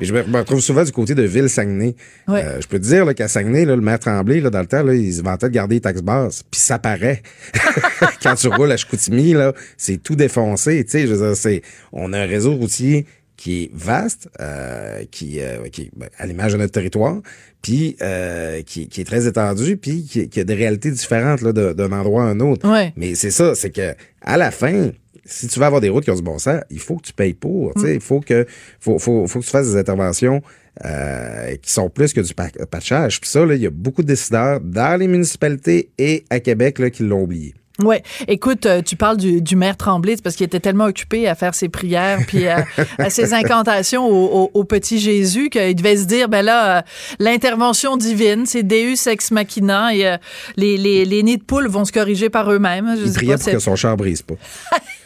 [0.00, 1.94] je me, me retrouve souvent du côté de Ville-Saguenay.
[2.26, 2.42] Ouais.
[2.44, 4.66] Euh, je peux te dire là, qu'à Saguenay, là, le maire Tremblay, là, dans le
[4.66, 6.42] temps, là, il se vantait de garder les taxes basses.
[6.50, 7.22] Puis ça paraît.
[8.22, 10.84] Quand tu roules à Chicoutimi, là, c'est tout défoncé.
[10.84, 11.62] Tu sais, je veux dire, c'est,
[11.92, 13.06] on a un réseau routier
[13.42, 17.20] qui est vaste, euh, qui, euh, qui ben, à l'image de notre territoire,
[17.60, 21.52] puis euh, qui, qui, est très étendu, puis qui, qui, a des réalités différentes là,
[21.52, 22.70] d'un endroit à un autre.
[22.70, 22.92] Ouais.
[22.94, 24.92] Mais c'est ça, c'est que à la fin,
[25.24, 27.12] si tu veux avoir des routes qui ont du bon sens, il faut que tu
[27.12, 27.72] payes pour.
[27.84, 28.46] Il faut que
[28.78, 30.40] faut, faut, faut que tu fasses des interventions
[30.84, 33.20] euh, qui sont plus que du patchage.
[33.20, 36.90] Puis ça, il y a beaucoup de décideurs dans les municipalités et à Québec là,
[36.90, 37.54] qui l'ont oublié.
[37.80, 37.96] Oui.
[38.28, 41.54] Écoute, euh, tu parles du, du maire Tremblay, parce qu'il était tellement occupé à faire
[41.54, 42.66] ses prières puis à,
[43.08, 46.82] ses incantations au, au, petit Jésus qu'il devait se dire, ben là, euh,
[47.18, 50.16] l'intervention divine, c'est Deus ex machina et euh,
[50.56, 52.94] les, les, les, nids de poules vont se corriger par eux-mêmes.
[53.02, 54.34] Il priait pour que son char brise pas.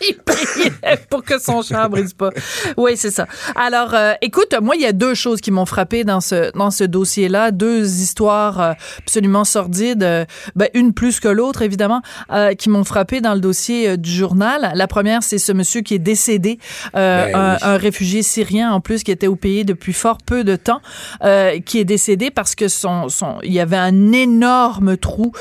[0.00, 0.72] il priait
[1.09, 2.31] pour que son char brise pas.
[2.76, 3.26] Oui, c'est ça.
[3.55, 6.85] Alors, écoute, moi, il y a deux choses qui m'ont frappé dans ce, dans ce
[6.85, 10.26] dossier-là, deux histoires absolument sordides,
[10.57, 12.02] ben, une plus que l'autre, évidemment,
[12.57, 14.73] qui m'ont frappé dans le dossier euh, du journal.
[14.75, 16.59] La première, c'est ce monsieur qui est décédé,
[16.97, 20.57] euh, ben un, réfugié syrien en plus qui était au pays depuis fort peu de
[20.57, 20.81] temps,
[21.25, 25.33] euh, qui est décédé parce que son, son, il y avait un énorme trou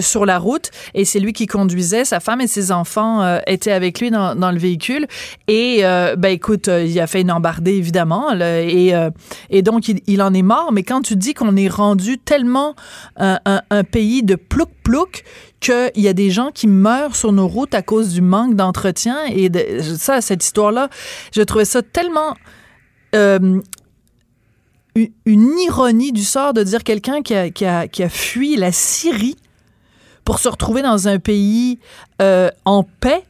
[0.00, 2.04] sur la route et c'est lui qui conduisait.
[2.04, 5.06] Sa femme et ses enfants étaient avec lui dans, dans le véhicule
[5.46, 8.92] et ben écoute, il a fait une embardée évidemment et
[9.50, 10.72] et donc il, en est mort.
[10.72, 12.74] Mais quand tu dis qu'on est rendu tellement
[13.16, 15.24] un, un, un pays de plouc plouc
[15.60, 19.24] qu'il y a des gens qui meurent sur nos routes à cause du manque d'entretien.
[19.26, 20.88] Et de, ça, cette histoire-là,
[21.34, 22.34] je trouvais ça tellement...
[23.14, 23.60] Euh,
[25.26, 28.72] une ironie du sort de dire quelqu'un qui a, qui, a, qui a, fui la
[28.72, 29.36] Syrie
[30.24, 31.78] pour se retrouver dans un pays
[32.20, 33.24] euh, en paix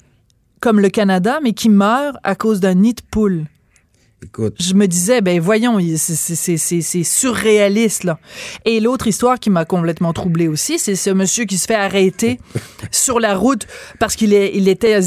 [0.61, 3.45] comme le Canada, mais qui meurt à cause d'un nid de poule.
[4.21, 4.57] Écoute.
[4.59, 8.19] Je me disais, ben voyons, c'est surréaliste, là.
[8.65, 12.41] Et l'autre histoire qui m'a complètement troublée aussi, c'est ce monsieur qui se fait arrêter
[12.91, 13.69] sur la route
[14.01, 14.99] parce qu'il il était,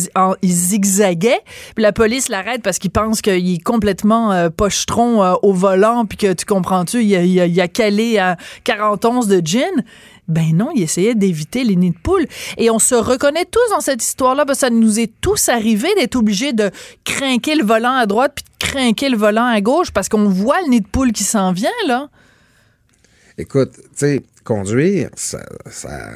[0.41, 1.41] il zigzaguait.
[1.76, 6.06] Puis la police l'arrête parce qu'il pense qu'il est complètement euh, pochetron euh, au volant,
[6.06, 9.84] puis que tu comprends-tu, il, il, il, a calé à 40 onces de gin.
[10.32, 12.26] Ben non, il essayait d'éviter les nids de poules.
[12.58, 15.89] Et on se reconnaît tous dans cette histoire-là, parce que ça nous est tous arrivé
[15.96, 16.72] d'être obligés de
[17.04, 20.62] craquer le volant à droite puis de craquer le volant à gauche parce qu'on voit
[20.62, 22.10] le nid de poule qui s'en vient, là.
[23.38, 25.41] Écoute, tu sais, conduire, ça,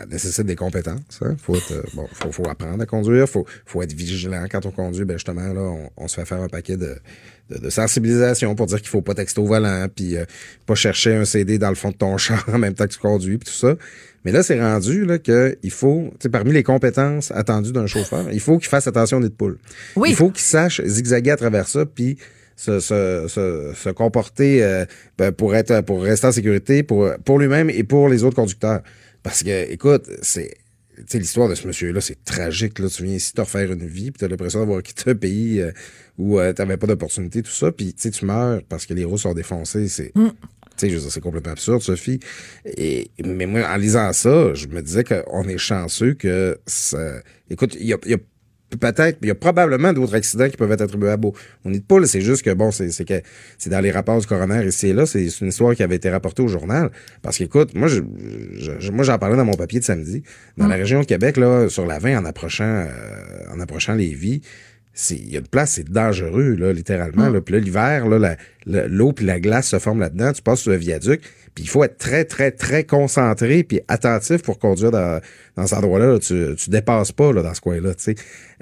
[0.10, 1.22] nécessite des compétences.
[1.22, 1.36] Hein.
[1.38, 1.58] Faut,
[1.94, 5.06] bon, faut, apprendre à conduire, faut, faut être vigilant quand on conduit.
[5.06, 6.98] Ben justement, là, on se fait faire un paquet de,
[7.50, 10.26] de, sensibilisation pour dire qu'il faut pas texter au volant, puis euh,
[10.66, 13.00] pas chercher un CD dans le fond de ton char en même temps que tu
[13.00, 13.76] conduis, puis tout ça.
[14.24, 17.86] Mais là, c'est rendu là que il faut, tu sais, parmi les compétences attendues d'un
[17.86, 19.60] chauffeur, il faut qu'il fasse attention des poules.
[19.96, 20.10] Oui.
[20.10, 22.18] Il faut qu'il sache zigzaguer à travers ça, puis
[22.56, 24.86] se, se, se, comporter euh,
[25.18, 28.82] ben, pour être pour rester en sécurité pour pour lui-même et pour les autres conducteurs.
[29.24, 30.56] Parce que, écoute, c'est
[31.08, 32.80] sais, l'histoire de ce monsieur-là, c'est tragique.
[32.80, 32.88] Là.
[32.90, 35.72] Tu viens ici te refaire une vie, puis t'as l'impression d'avoir quitté un pays euh,
[36.18, 39.34] où euh, t'avais pas d'opportunité, tout ça, puis tu meurs parce que les roues sont
[39.34, 39.88] défoncées.
[39.88, 40.16] C'est.
[40.16, 40.30] Mm.
[40.78, 42.20] Tu sais, c'est complètement absurde, Sophie.
[42.66, 47.22] Et, mais moi, en lisant ça, je me disais qu'on est chanceux que ça.
[47.50, 48.18] Écoute, il y a, y a
[48.70, 51.34] peut-être, il y a probablement d'autres accidents qui peuvent être attribués à beau.
[51.64, 53.22] On n'est pas, c'est juste que bon, c'est que
[53.58, 56.10] c'est dans les rapports du coroner ici et là, c'est une histoire qui avait été
[56.10, 56.92] rapportée au journal.
[57.22, 58.02] Parce qu'écoute, moi, je,
[58.92, 60.24] moi, j'en parlais dans mon papier de samedi.
[60.58, 60.80] Dans la mm.
[60.80, 64.42] région de Québec, là, sur la 20, en approchant, euh, en approchant les vies,
[65.12, 67.30] il y a une place, c'est dangereux, là, littéralement.
[67.30, 67.34] Mm.
[67.34, 67.42] Là.
[67.42, 70.34] Puis là, l'hiver, là, l'eau puis la glace se forment là-dedans.
[70.34, 71.22] Tu passes sur le viaduc.
[71.56, 75.22] Puis il faut être très, très, très concentré puis attentif pour conduire dans,
[75.56, 76.20] dans cet endroit-là.
[76.20, 77.94] Tu, tu dépasses pas là, dans ce coin-là.
[77.96, 78.16] Tu sais,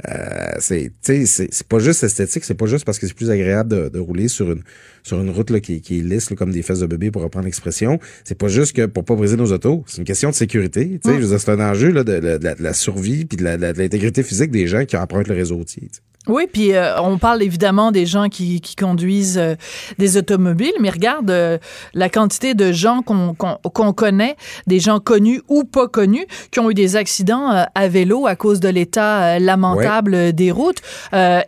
[0.08, 3.90] euh, c'est, c'est pas juste esthétique, c'est pas juste parce que c'est plus agréable de,
[3.90, 4.62] de, rouler sur une
[5.02, 7.46] sur une route là, qui, qui est lisse, comme des fesses de bébé, pour reprendre
[7.46, 8.00] l'expression.
[8.24, 9.84] C'est pas juste que pour pas briser nos autos.
[9.88, 11.00] C'est une question de sécurité.
[11.04, 14.52] Tu sais, c'est un enjeu là, de, de, de, la, survie puis de l'intégrité physique
[14.52, 15.90] des gens qui empruntent le réseau routier.
[16.28, 19.56] Oui, puis euh, on parle évidemment des gens qui, qui conduisent euh,
[19.98, 21.58] des automobiles, mais regarde euh,
[21.94, 24.36] la quantité de gens qu'on qu'on connaît,
[24.68, 28.60] des gens connus ou pas connus, qui ont eu des accidents à vélo à cause
[28.60, 30.82] de l'état lamentable des routes.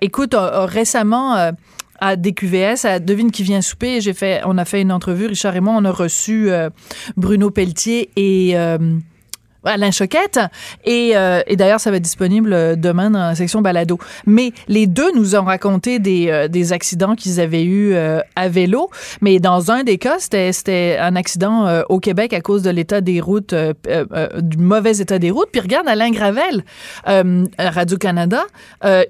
[0.01, 1.51] écoute, récemment
[1.99, 5.55] à DQVS, à Devine qui vient souper, j'ai fait, on a fait une entrevue, Richard
[5.55, 6.49] et moi, on a reçu
[7.15, 8.55] Bruno Pelletier et
[9.65, 10.39] Alain Choquette.
[10.84, 13.97] Et, euh, et d'ailleurs, ça va être disponible euh, demain dans la section balado.
[14.25, 17.95] Mais les deux nous ont raconté des, euh, accidents qu'ils avaient eus
[18.36, 18.89] à vélo.
[19.21, 23.21] Mais dans un des cas, c'était un accident au Québec à cause de l'état des
[23.21, 25.49] routes, du mauvais état des routes.
[25.51, 26.63] Puis regarde Alain Gravel,
[27.60, 28.43] Radio-Canada,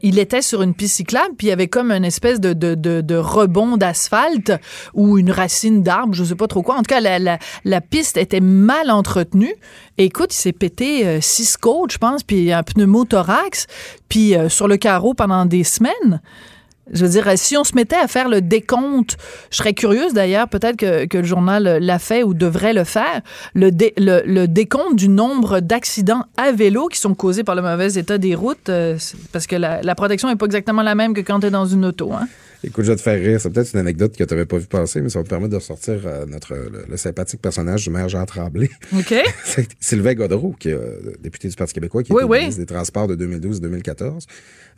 [0.01, 3.77] il était sur une piste cyclable, puis il y avait comme une espèce de, rebond
[3.77, 4.51] d'asphalte
[4.93, 6.75] ou une racine d'arbre, je sais pas trop quoi.
[6.75, 9.53] En tout cas, la piste était mal entretenue.
[9.97, 13.67] Écoute, s'est pété euh, six côtes, je pense, puis un pneumothorax,
[14.10, 16.21] puis euh, sur le carreau pendant des semaines.
[16.91, 19.17] Je veux dire, si on se mettait à faire le décompte,
[19.49, 23.21] je serais curieuse d'ailleurs, peut-être que, que, le journal l'a fait ou devrait le faire,
[23.55, 27.93] le, le, le, décompte du nombre d'accidents à vélo qui sont causés par le mauvais
[27.93, 28.97] état des routes, euh,
[29.31, 31.65] parce que la, la protection n'est pas exactement la même que quand tu es dans
[31.65, 32.13] une auto.
[32.13, 32.27] Hein?
[32.63, 33.39] Écoute, je vais te faire rire.
[33.39, 35.51] C'est peut-être une anecdote que tu n'avais pas vu passer, mais ça va te permettre
[35.51, 36.55] de ressortir euh, notre,
[36.87, 38.69] le, sympathique personnage du maire Jean Tremblay.
[38.95, 39.13] OK.
[39.79, 43.15] Sylvain Godreau, qui est euh, député du Parti québécois, qui est ministre des Transports de
[43.15, 44.25] 2012-2014.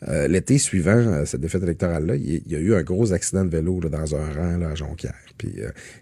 [0.08, 3.80] Euh, l'été suivant cette défaite électorale-là, il, y a eu un gros accident de vélo
[3.80, 5.14] dans un rang là, à Jonquière.
[5.36, 5.56] Puis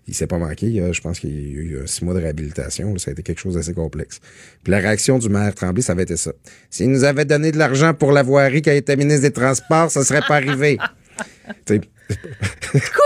[0.07, 0.93] il s'est pas manqué.
[0.93, 2.97] je pense qu'il y a eu six mois de réhabilitation.
[2.99, 4.21] ça a été quelque chose d'assez complexe.
[4.65, 6.33] Puis la réaction du maire Tremblay, ça avait été ça.
[6.71, 9.91] S'il nous avait donné de l'argent pour la voirie qui a été ministre des Transports,
[9.91, 10.79] ça serait pas arrivé.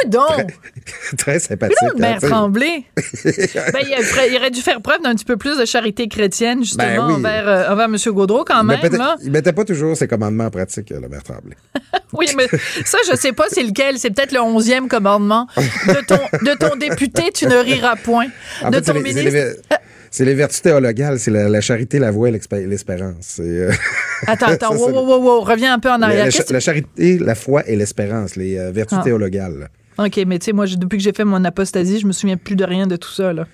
[0.02, 0.26] Coudon!
[0.26, 1.76] Très, très sympathique.
[1.96, 2.84] Maire hein, Tremblay.
[3.24, 7.14] ben, il, aurait dû faire preuve d'un petit peu plus de charité chrétienne, justement, ben
[7.14, 7.96] envers, euh, envers, M.
[8.08, 8.80] Gaudreau, quand même.
[8.92, 9.16] Là.
[9.22, 11.56] Il mettait pas toujours ses commandements en pratique, le maire Tremblay.
[12.12, 12.46] oui, mais
[12.84, 13.98] ça, je sais pas c'est lequel.
[13.98, 15.46] C'est peut-être le onzième commandement.
[15.56, 18.26] De ton, de ton député, tu ne riras point.
[18.70, 19.56] de ton ministre.
[20.10, 22.32] C'est les vertus théologales, c'est la, charité, la voix et
[22.66, 23.38] l'espérance.
[23.38, 23.70] Euh,
[24.26, 26.28] attends, attends, wow, wow, wow, reviens un peu en arrière.
[26.50, 29.04] La, charité, la foi et l'espérance, les euh, vertus ah.
[29.04, 29.68] théologales.
[29.98, 32.56] OK, mais tu sais, moi, depuis que j'ai fait mon apostasie, je me souviens plus
[32.56, 33.32] de rien de tout ça.
[33.32, 33.46] Là.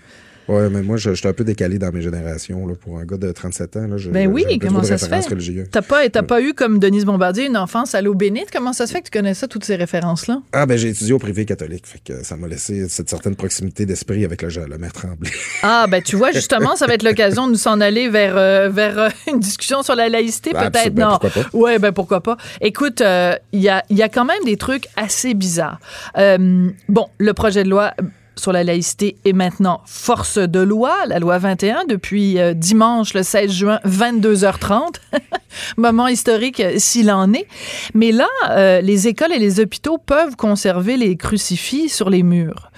[0.48, 2.66] Oui, mais moi, je, suis un peu décalé dans mes générations.
[2.66, 5.66] Là, pour un gars de 37 ans, là, je, ben oui, comment ça se fait?
[5.70, 8.50] T'as pas, pas eu, comme Denise Bombardier, une enfance à l'eau bénite?
[8.52, 10.42] Comment ça se fait que tu connais ça, toutes ces références-là?
[10.52, 11.86] Ah, ben j'ai étudié au privé catholique.
[11.86, 15.30] Fait que ça m'a laissé cette certaine proximité d'esprit avec le, le maire Tremblay.
[15.62, 18.68] Ah, ben tu vois, justement, ça va être l'occasion de nous s'en aller vers, euh,
[18.68, 20.94] vers euh, une discussion sur la laïcité, ben, peut-être.
[20.94, 21.18] Ben, non.
[21.18, 21.48] Pourquoi pas?
[21.52, 22.36] Ouais, ben pourquoi pas.
[22.60, 25.80] Écoute, il euh, y, a, y a quand même des trucs assez bizarres.
[26.16, 27.92] bon, le projet de loi
[28.38, 33.22] sur la laïcité est maintenant force de loi, la loi 21, depuis euh, dimanche le
[33.22, 34.96] 16 juin, 22h30.
[35.76, 37.46] Moment historique euh, s'il en est.
[37.94, 42.70] Mais là, euh, les écoles et les hôpitaux peuvent conserver les crucifix sur les murs.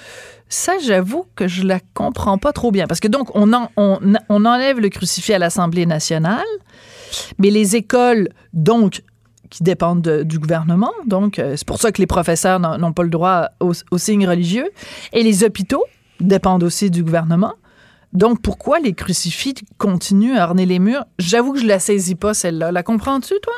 [0.48, 2.86] Ça, j'avoue que je la comprends pas trop bien.
[2.86, 6.46] Parce que donc, on, on, on enlève le crucifix à l'Assemblée nationale,
[7.38, 9.02] mais les écoles, donc,
[9.50, 10.92] qui dépendent du gouvernement.
[11.06, 14.68] Donc, euh, c'est pour ça que les professeurs n'ont pas le droit aux, signes religieux.
[15.12, 15.84] Et les hôpitaux
[16.20, 17.54] dépendent aussi du gouvernement.
[18.12, 21.04] Donc, pourquoi les crucifix continuent à orner les murs?
[21.18, 22.72] J'avoue que je la saisis pas, celle-là.
[22.72, 23.54] La, comprends-tu, toi?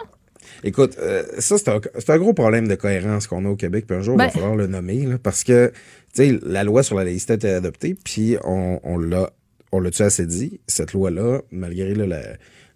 [0.64, 4.03] Écoute, euh, ça, c'est un, gros problème de cohérence qu'on a au Québec, puis un
[4.03, 5.72] jour, il va ben falloir le nommer, parce que,
[6.12, 9.31] tu sais, la loi sur la laïcité a été adoptée, puis on, on l'a
[9.72, 12.20] on l'a-tu assez dit, cette loi-là, malgré la,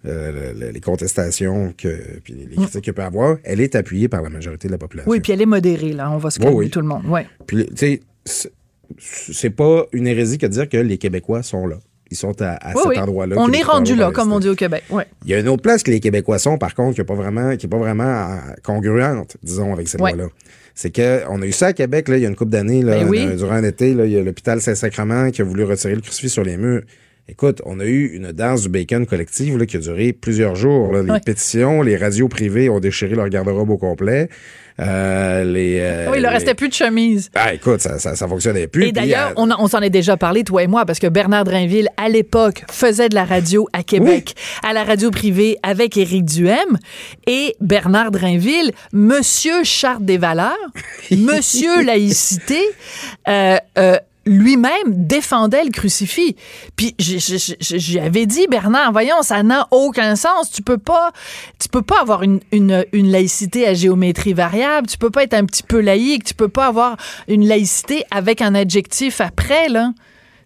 [0.06, 4.28] euh, les contestations que, puis les critiques qu'il peut avoir, elle est appuyée par la
[4.28, 5.10] majorité de la population.
[5.10, 6.10] Oui, puis elle est modérée, là.
[6.10, 7.06] On va se calmer tout le monde.
[7.06, 7.26] Ouais.
[7.46, 8.52] Puis, tu sais,
[8.98, 11.78] c'est pas une hérésie que de dire que les Québécois sont là.
[12.10, 13.36] Ils sont à, cet endroit-là.
[13.38, 14.84] On est rendu là, comme on dit au Québec.
[14.90, 15.06] Ouais.
[15.24, 17.14] Il y a une autre place que les Québécois sont, par contre, qui n'est pas
[17.14, 20.28] vraiment, qui est pas vraiment euh, congruente, disons, avec cette loi-là.
[20.74, 23.04] C'est qu'on a eu ça à Québec, là, il y a une couple d'années, là,
[23.04, 26.44] ben durant l'été, il y a l'hôpital Saint-Sacrement qui a voulu retirer le crucifix sur
[26.44, 26.82] les murs.
[27.26, 30.92] Écoute, on a eu une danse du bacon collective là, qui a duré plusieurs jours.
[30.92, 34.28] Les pétitions, les radios privées ont déchiré leur garde-robe au complet.
[34.80, 37.30] Euh, les, euh, oui, il ne restait plus de chemise.
[37.34, 38.88] Ah, écoute, ça, ça, fonctionnait plus.
[38.88, 41.44] Et d'ailleurs, euh, on, on s'en est déjà parlé, toi et moi, parce que Bernard
[41.44, 46.24] Drinville, à l'époque, faisait de la radio à Québec, à la radio privée avec Éric
[46.24, 46.76] Duhem.
[47.26, 50.56] Et Bernard Drinville, Monsieur Charte des valeurs,
[51.10, 52.60] Monsieur laïcité,
[53.28, 53.56] euh,
[54.26, 56.37] lui-même défendait le crucifix.
[56.76, 60.50] Puis j'avais dit, Bernard, voyons, ça n'a aucun sens.
[60.50, 61.12] Tu peux pas,
[61.58, 64.87] tu peux pas avoir une, une, une, laïcité à géométrie variable.
[64.87, 66.24] Tu peux pas être un petit peu laïque.
[66.24, 66.96] Tu peux pas avoir
[67.28, 69.92] une laïcité avec un adjectif après, là.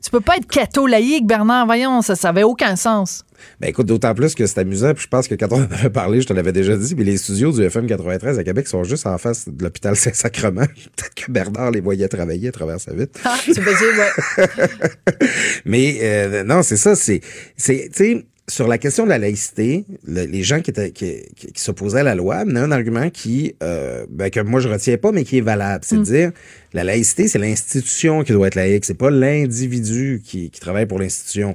[0.02, 1.66] Tu peux pas être catho-laïque, Bernard.
[1.66, 3.24] Voyons, ça n'avait aucun sens.
[3.60, 5.90] Ben écoute, d'autant plus que c'est amusant, puis je pense que quand on en avait
[5.90, 8.84] parlé, je te l'avais déjà dit, mais les studios du FM 93 à Québec sont
[8.84, 10.66] juste en face de l'hôpital Saint-Sacrement.
[10.96, 13.20] Peut-être que Bernard les voyait travailler à travers sa vitre.
[13.24, 14.46] Ah, c'est possible, ouais.
[15.64, 17.20] mais euh, non, c'est ça, c'est,
[17.56, 22.00] c'est, tu sais, sur la question de la laïcité, les gens qui, étaient, qui, s'opposaient
[22.00, 25.24] à la loi amenaient un argument qui, euh, ben, que moi je retiens pas, mais
[25.24, 25.84] qui est valable.
[25.84, 26.04] C'est de mm.
[26.04, 26.32] dire,
[26.72, 30.98] la laïcité, c'est l'institution qui doit être laïque, c'est pas l'individu qui, qui travaille pour
[30.98, 31.54] l'institution.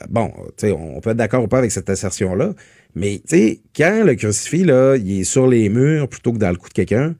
[0.00, 2.54] Euh, bon, tu sais, on peut être d'accord ou pas avec cette assertion-là,
[2.94, 6.50] mais tu sais, quand le crucifix, là, il est sur les murs plutôt que dans
[6.50, 7.14] le cou de quelqu'un,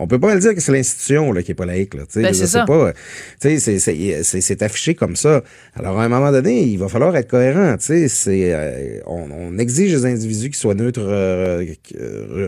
[0.00, 1.94] on peut pas le dire que c'est l'institution là, qui est pas laïque.
[1.94, 2.92] Là, ben, c'est pas,
[3.40, 5.42] c'est affiché comme ça.
[5.74, 7.74] Alors, à un moment donné, il va falloir être cohérent.
[7.80, 11.64] C'est, euh, on, on, exige des individus qui soient neutres euh,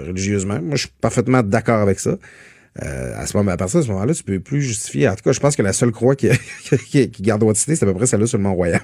[0.06, 0.60] religieusement.
[0.62, 2.16] Moi, je suis parfaitement d'accord avec ça.
[2.83, 5.09] Euh, à ce moment, à partir de ce moment-là, tu peux plus justifier.
[5.09, 6.28] En tout cas, je pense que la seule croix qui,
[6.90, 8.80] qui, qui garde droit de cité, c'est à peu près celle-là sur le Mont-Royal.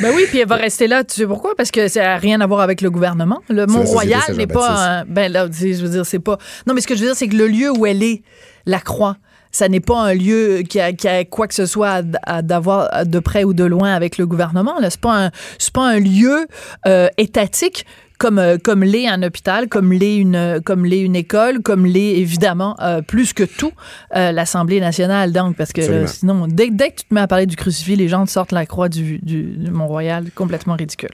[0.00, 1.04] Ben oui, puis elle va rester là.
[1.04, 1.54] Tu sais pourquoi?
[1.56, 3.40] Parce que ça n'a rien à voir avec le gouvernement.
[3.48, 5.04] Le Mont-Royal n'est pas un.
[5.04, 6.38] Ben là, je veux dire, c'est pas.
[6.66, 8.22] Non, mais ce que je veux dire, c'est que le lieu où elle est,
[8.66, 9.16] la croix,
[9.52, 12.42] ça n'est pas un lieu qui a, qui a quoi que ce soit à, à-
[12.42, 14.80] d'avoir de près ou de loin avec le gouvernement.
[14.80, 15.30] Là, c'est pas un,
[15.72, 16.46] pas un lieu
[16.86, 17.86] euh, étatique.
[18.22, 22.12] Comme, euh, comme l'est un hôpital, comme l'est une, comme l'est une école, comme l'est
[22.20, 23.72] évidemment euh, plus que tout
[24.14, 25.32] euh, l'Assemblée nationale.
[25.32, 27.96] Donc, parce que là, sinon, dès, dès que tu te mets à parler du crucifix,
[27.96, 31.10] les gens te sortent la croix du, du, du Mont-Royal, complètement ridicule.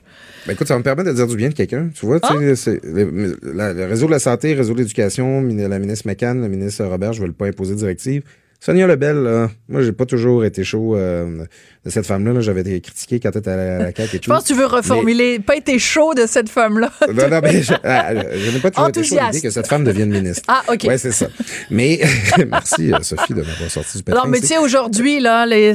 [0.47, 1.89] Ben écoute, ça va me permettre de dire du bien de quelqu'un.
[1.95, 2.21] Tu vois,
[2.57, 6.43] c'est- le, la- le réseau de la santé, le réseau de l'éducation, la ministre McCann,
[6.43, 8.23] le ministre Robert, je ne veux pas imposer de directive.
[8.61, 11.45] Sonia Lebel, là, moi, j'ai pas toujours été chaud euh,
[11.85, 12.33] de cette femme-là.
[12.33, 12.41] là.
[12.41, 14.25] J'avais été critiqué quand elle était à la, à la CAQ et tout.
[14.25, 15.39] Je pense que tu veux reformuler.
[15.39, 16.91] Pas été chaud de cette femme-là.
[17.15, 19.69] Non, non, mais je, ah, je n'ai pas toujours été chaud à l'idée que cette
[19.69, 20.43] femme devienne ministre.
[20.49, 20.85] Ah, OK.
[20.89, 21.29] Ouais, c'est ça.
[21.71, 22.01] Mais
[22.51, 24.25] merci, euh, Sophie, de m'avoir sorti du pétrin.
[24.25, 25.75] Non, mais tu sais, aujourd'hui, là, les,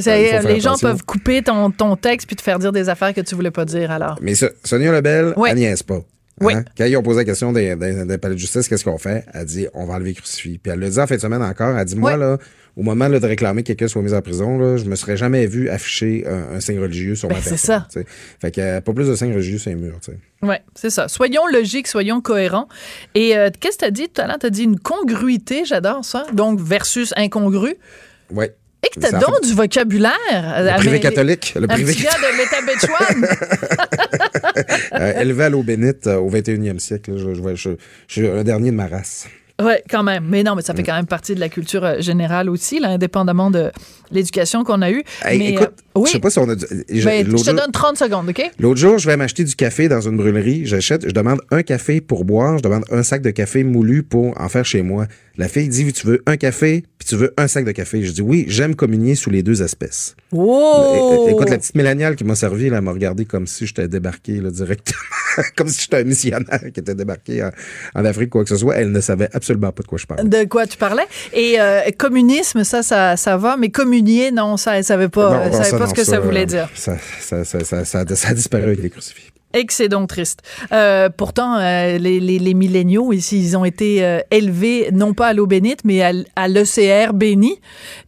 [0.60, 0.88] gens attention.
[0.88, 3.64] peuvent couper ton, ton texte puis te faire dire des affaires que tu voulais pas
[3.64, 4.18] dire, alors.
[4.20, 5.48] Mais Sonia Lebel, Oui.
[5.50, 6.00] elle niaise pas.
[6.40, 6.52] Oui.
[6.52, 6.64] Hein?
[6.76, 9.24] Quand ils ont posé la question des, des, des palais de justice, qu'est-ce qu'on fait?
[9.32, 10.58] Elle dit, on va enlever le crucifix.
[10.58, 11.78] Puis elle l'a dit en fin de semaine encore.
[11.78, 12.18] Elle dit, moi, Oui.
[12.20, 12.38] là,
[12.76, 15.16] au moment là, de réclamer que quelqu'un soit mis en prison, là, je me serais
[15.16, 17.80] jamais vu afficher un, un signe religieux sur Ben, ma c'est personne.
[17.80, 17.86] ça.
[17.92, 18.06] tu sais.
[18.40, 20.18] Fait que euh, pas plus de signes religieux sur les murs, tu sais.
[20.42, 21.06] Oui, c'est ça.
[21.08, 22.68] Soyons logiques, soyons cohérents.
[23.14, 24.38] Et euh, qu'est-ce que tu as dit tout à l'heure?
[24.40, 26.26] Tu as dit une congruité, j'adore ça.
[26.32, 27.76] Donc, versus incongru.
[28.30, 28.54] Ouais.
[28.84, 30.12] Et que tu Ça, as en donc fait, du vocabulaire.
[30.30, 31.54] Le privé catholique.
[31.56, 32.24] Le Un privé gars de
[34.94, 37.12] euh, élevé à l'eau bénite euh, au 21e siècle.
[37.12, 37.18] là.
[37.18, 37.70] Je, je, je,
[38.08, 39.26] je suis un dernier de ma race.
[39.62, 40.24] Oui, quand même.
[40.26, 42.88] Mais non, mais ça fait quand même partie de la culture euh, générale aussi, là,
[42.90, 43.70] indépendamment de
[44.14, 45.02] l'éducation qu'on a eue.
[45.24, 46.54] Hey, mais, écoute, euh, oui, je sais pas si on a.
[46.54, 48.42] du- je- Ben, je te jour- donne 30 secondes, OK?
[48.58, 50.66] L'autre jour, je vais m'acheter du café dans une brûlerie.
[50.66, 52.58] J'achète, je demande un café pour boire.
[52.58, 55.06] Je demande un sac de café moulu pour en faire chez moi.
[55.36, 58.02] La fille dit, tu veux un café, puis tu veux un sac de café.
[58.04, 60.14] Je dis, oui, j'aime communier sous les deux espèces.
[60.32, 64.34] É- Écoute, la petite Mélaniale qui m'a servi, elle m'a regardé comme si j'étais débarqué
[64.40, 64.98] là, directement.
[65.56, 67.50] comme si j'étais un missionnaire qui était débarqué en,
[67.96, 68.76] en Afrique, quoi que ce soit.
[68.76, 70.22] Elle ne savait absolument pas de quoi je parlais.
[70.24, 71.02] De quoi tu parlais?
[71.32, 73.70] Et euh, communisme, ça, ça, ça va, mais
[74.32, 76.68] non, ça, elle savait pas, Non, savait ça, pas non, ce que ça, voulait dire.
[76.74, 77.44] Ça, ça,
[77.84, 79.33] ça a disparu avec les crucifix.
[79.54, 80.40] Et que c'est donc triste.
[80.72, 85.28] Euh, pourtant, euh, les, les, les milléniaux, ici, ils ont été euh, élevés, non pas
[85.28, 87.60] à l'eau bénite, mais à, l'ECR béni.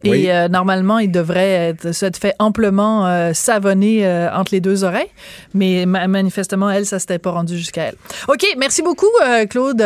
[0.03, 0.29] Et Oui.
[0.49, 5.09] normalement, ils devraient être, s'être fait amplement savonner entre les deux oreilles.
[5.53, 7.95] Mais ma- manifestement, elle, ça s'était pas rendu jusqu'à elle.
[8.27, 9.07] OK, merci beaucoup,
[9.49, 9.81] Claude.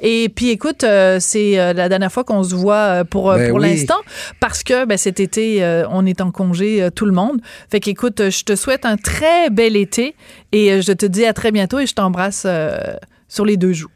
[0.00, 0.84] Et puis, écoute,
[1.18, 3.70] c'est la dernière fois qu'on se voit pour, Ben pour oui.
[3.70, 3.98] l'instant,
[4.40, 7.40] parce que ben, cet été, on est en congé, tout le monde.
[7.70, 10.14] Fait qu'écoute, je te souhaite un très bel été
[10.54, 12.76] et euh, je te dis à très bientôt et je t'embrasse euh,
[13.28, 13.88] sur les deux joues.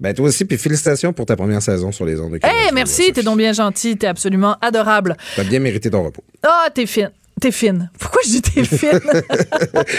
[0.00, 2.70] Ben, toi aussi, puis félicitations pour ta première saison sur les ondes de Hey, Québec.
[2.74, 5.16] merci, t'es donc bien gentil, t'es absolument adorable.
[5.36, 6.22] T'as bien mérité ton repos.
[6.42, 7.10] Ah, t'es fine.
[7.40, 7.90] T'es fine.
[7.98, 8.98] Pourquoi je dis t'es fine?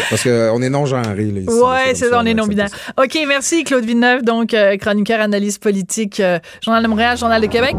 [0.10, 1.49] Parce qu'on est non-genré, là, ici.
[1.49, 2.69] ouais, c'est ça, on est non accepte binaire.
[2.69, 3.03] ça.
[3.03, 7.47] OK, merci Claude Villeneuve, donc euh, chroniqueur, analyse politique, euh, Journal de Montréal, Journal de
[7.47, 7.75] Québec.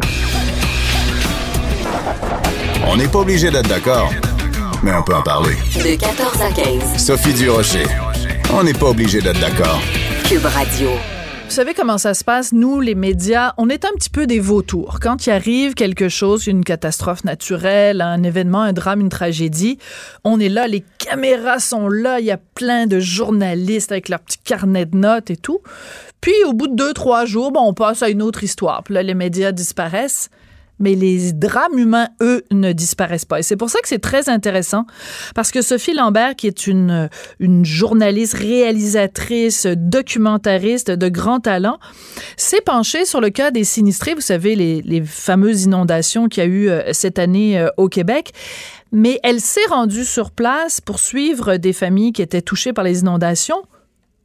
[2.86, 4.12] On n'est pas obligé d'être d'accord,
[4.82, 5.54] mais on peut en parler.
[5.74, 6.96] De 14 à 15.
[7.04, 7.84] Sophie Durocher.
[8.50, 9.78] On n'est pas obligé d'être d'accord.
[10.24, 10.88] Cube Radio.
[11.44, 12.52] Vous savez comment ça se passe?
[12.52, 15.00] Nous, les médias, on est un petit peu des vautours.
[15.02, 19.78] Quand il arrive quelque chose, une catastrophe naturelle, un événement, un drame, une tragédie,
[20.24, 24.20] on est là, les caméras sont là, il y a plein de journalistes avec leur
[24.20, 25.60] petit carnet de notes et tout.
[26.22, 28.82] Puis, au bout de deux, trois jours, bon, on passe à une autre histoire.
[28.82, 30.30] Puis là, les médias disparaissent.
[30.78, 33.40] Mais les drames humains, eux, ne disparaissent pas.
[33.40, 34.86] Et c'est pour ça que c'est très intéressant,
[35.34, 37.08] parce que Sophie Lambert, qui est une,
[37.62, 41.78] journaliste, réalisatrice, documentariste de grand talent,
[42.36, 44.14] s'est penchée sur le cas des sinistrés.
[44.14, 47.88] Vous savez, les, les fameuses inondations qu'il y a eu euh, cette année euh, au
[47.88, 48.32] Québec.
[48.92, 53.00] Mais elle s'est rendue sur place pour suivre des familles qui étaient touchées par les
[53.00, 53.62] inondations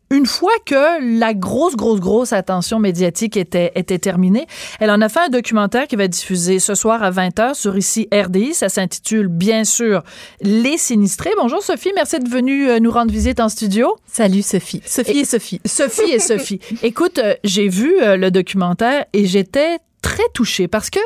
[0.09, 4.45] une fois que la grosse, grosse, grosse attention médiatique était, était terminée,
[4.79, 7.77] elle en a fait un documentaire qui va être diffusé ce soir à 20h sur
[7.77, 8.53] ici RDI.
[8.53, 10.03] Ça s'intitule bien sûr
[10.41, 11.31] Les sinistrés.
[11.37, 13.95] Bonjour Sophie, merci d'être venue euh, nous rendre visite en studio.
[14.05, 14.81] Salut Sophie.
[14.85, 15.61] Sophie et, Sophie.
[15.65, 16.59] Sophie et Sophie.
[16.83, 20.99] Écoute, euh, j'ai vu euh, le documentaire et j'étais très touchée parce que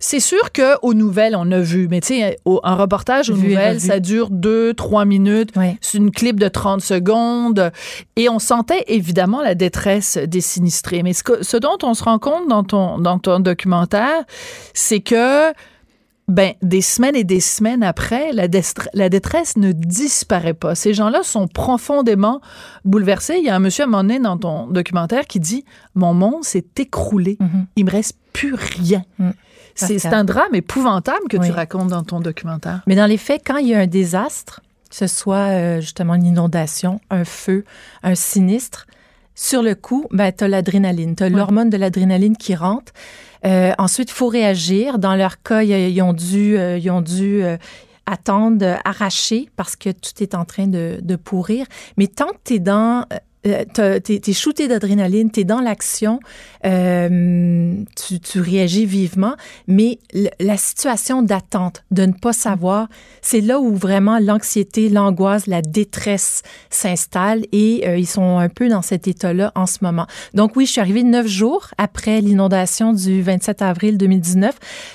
[0.00, 3.48] c'est sûr que aux nouvelles on a vu mais tu sais un reportage aux Vu
[3.48, 5.50] nouvelles ça dure deux trois minutes.
[5.56, 5.78] Ouais.
[5.80, 7.72] c'est une clip de 30 secondes.
[8.16, 11.02] Et on sentait évidemment la détresse des sinistrés.
[11.02, 14.24] Mais ce, que- ce dont on se rend compte dans ton dans ton documentaire
[14.74, 15.52] c'est que
[16.30, 18.46] ben, des semaines et des semaines après, la,
[18.94, 20.76] la détresse ne disparaît pas.
[20.76, 22.40] Ces gens-là sont profondément
[22.84, 23.38] bouleversés.
[23.38, 25.64] Il y a un monsieur à un moment donné dans ton documentaire qui dit
[25.96, 27.36] Mon monde s'est écroulé.
[27.40, 27.66] Mhm.
[27.74, 29.04] Il me reste plus rien.
[29.74, 32.82] C'est c'est un drame épouvantable que tu racontes dans ton documentaire.
[32.86, 36.14] Mais dans les faits, quand il y a un désastre, que ce soit euh, justement
[36.14, 37.64] une inondation, un feu,
[38.04, 38.86] un sinistre,
[39.34, 42.92] sur le coup, ben, tu as l'adrénaline, tu as l'hormone de l'adrénaline qui rentre.
[43.46, 44.98] Euh, ensuite, il faut réagir.
[44.98, 47.56] Dans leur cas, ils ont dû, euh, ils ont dû euh,
[48.06, 51.66] attendre, arracher parce que tout est en train de, de pourrir.
[51.96, 53.06] Mais tant que tu es dans
[53.46, 53.64] euh,
[54.00, 56.20] t'es es shooté d'adrénaline, t'es dans l'action,
[56.66, 57.74] euh,
[58.22, 59.34] tu, réagis vivement,
[59.66, 59.98] mais
[60.38, 62.88] la situation d'attente, de ne pas savoir,
[63.22, 68.68] c'est là où vraiment l'anxiété, l'angoisse, la détresse s'installent et euh, ils sont un peu
[68.68, 70.06] dans cet état-là en ce moment.
[70.34, 74.54] Donc oui, je suis arrivée neuf jours après l'inondation du 27 avril 2019.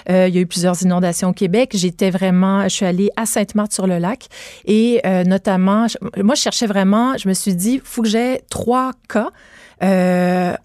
[0.10, 1.72] Euh, il y a eu plusieurs inondations au Québec.
[1.74, 4.28] J'étais vraiment, je suis allée à Sainte-Marthe-sur-le-Lac
[4.66, 5.88] et notamment,
[6.22, 8.08] moi, je cherchais vraiment, je me suis dit, faut que
[8.50, 9.32] trois cas.
[9.84, 10.56] Euh,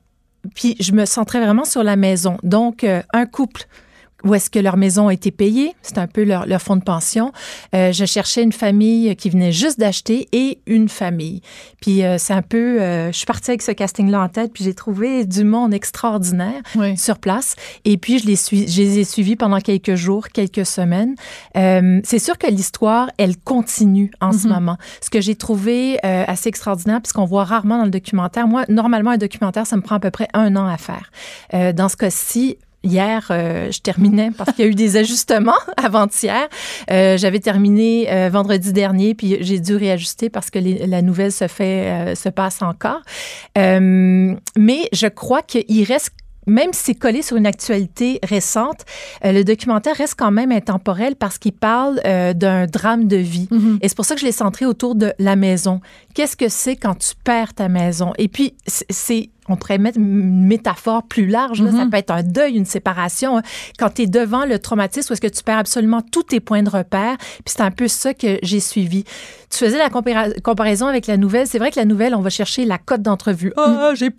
[0.54, 2.38] puis je me centrais vraiment sur la maison.
[2.42, 3.66] Donc, euh, un couple
[4.24, 5.74] où est-ce que leur maison a été payée.
[5.82, 7.32] C'est un peu leur, leur fonds de pension.
[7.74, 11.40] Euh, je cherchais une famille qui venait juste d'acheter et une famille.
[11.80, 12.80] Puis euh, c'est un peu...
[12.80, 16.62] Euh, je suis partie avec ce casting-là en tête, puis j'ai trouvé du monde extraordinaire
[16.76, 16.96] oui.
[16.96, 17.56] sur place.
[17.84, 21.14] Et puis je les, suis, je les ai suivis pendant quelques jours, quelques semaines.
[21.56, 24.42] Euh, c'est sûr que l'histoire, elle continue en mm -hmm.
[24.42, 24.76] ce moment.
[25.00, 29.10] Ce que j'ai trouvé euh, assez extraordinaire, puisqu'on voit rarement dans le documentaire, moi, normalement,
[29.10, 31.10] un documentaire, ça me prend à peu près un an à faire.
[31.54, 35.52] Euh, dans ce cas-ci, Hier, euh, je terminais parce qu'il y a eu des ajustements
[35.76, 36.48] avant-hier.
[36.90, 41.32] Euh, J'avais terminé euh, vendredi dernier, puis j'ai dû réajuster parce que les, la nouvelle
[41.32, 43.02] se fait, se passe encore.
[43.56, 46.12] Mais je crois qu'il reste
[46.46, 48.84] même si c'est collé sur une actualité récente,
[49.24, 53.48] euh, le documentaire reste quand même intemporel parce qu'il parle euh, d'un drame de vie.
[53.50, 53.78] Mm -hmm.
[53.82, 55.80] Et c'est pour ça que je l'ai centré autour de la maison.
[56.14, 58.12] Qu'est-ce que c'est quand tu perds ta maison?
[58.18, 61.62] Et puis, c'est on pourrait mettre une métaphore plus large.
[61.62, 61.70] Là.
[61.70, 61.78] Mm -hmm.
[61.78, 63.38] Ça peut être un deuil, une séparation.
[63.38, 63.42] Hein.
[63.78, 66.62] Quand tu es devant le traumatisme, où est-ce que tu perds absolument tous tes points
[66.62, 67.16] de repère?
[67.44, 69.04] Puis c'est un peu ça que j'ai suivi.
[69.50, 71.46] Tu faisais la compara comparaison avec la nouvelle.
[71.46, 73.52] C'est vrai que la nouvelle, on va chercher la cote d'entrevue.
[73.56, 74.10] Ah, oh, mm.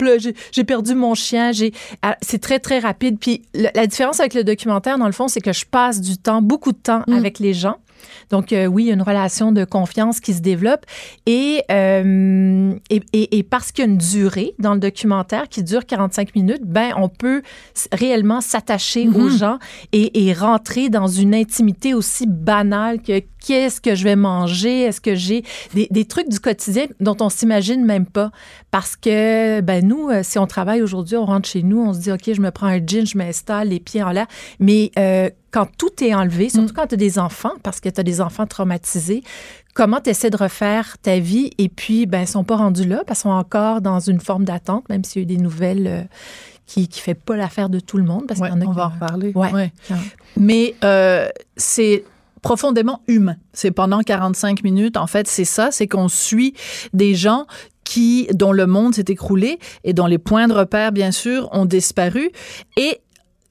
[0.52, 1.52] j'ai perdu mon chien.
[1.54, 1.72] J'ai.
[2.02, 3.18] Ah, C'est très, très rapide.
[3.20, 6.18] Puis la, la, différence avec le documentaire, dans le fond, c'est que je passe du
[6.18, 7.14] temps, beaucoup de temps mm.
[7.14, 7.78] avec les gens.
[8.30, 10.86] Donc, euh, oui, il y a une relation de confiance qui se développe.
[11.26, 15.64] Et, euh, et, et, et, parce qu'il y a une durée dans le documentaire qui
[15.64, 17.42] dure 45 minutes, ben, on peut
[17.92, 19.22] réellement s'attacher -hmm.
[19.22, 19.60] aux gens
[19.92, 25.02] et, et, rentrer dans une intimité aussi banale que qu'est-ce que je vais manger, est-ce
[25.02, 25.44] que j'ai
[25.74, 28.32] des, des, trucs du quotidien dont on s'imagine même pas.
[28.70, 32.00] Parce que, ben, nous, euh, si on travaille aujourd'hui, on rentre chez nous, on se
[32.00, 34.28] dit, OK, je me prends un jean, je m'installe les pieds en l'air.
[34.60, 36.76] Mais euh, quand tout est enlevé, surtout mm.
[36.76, 39.22] quand tu as des enfants, parce que tu as des enfants traumatisés,
[39.74, 43.04] comment tu essaies de refaire ta vie et puis, ben, ils sont pas rendus là
[43.06, 45.88] parce qu'ils sont encore dans une forme d'attente, même s'il y a eu des nouvelles
[45.88, 46.02] euh,
[46.66, 48.28] qui ne fait pas l'affaire de tout le monde.
[48.28, 48.78] Parce ouais, qu'il y en a on qui...
[48.78, 49.32] va en reparler.
[49.36, 49.52] Ouais.
[49.52, 49.72] ouais.
[50.38, 51.28] Mais euh,
[51.58, 52.06] c'est
[52.42, 53.36] profondément humain.
[53.54, 56.54] C'est pendant 45 minutes, en fait, c'est ça, c'est qu'on suit
[56.94, 57.46] des gens
[57.84, 61.66] qui, dont le monde s'est écroulé et dont les points de repère, bien sûr, ont
[61.66, 62.32] disparu.
[62.78, 63.02] Et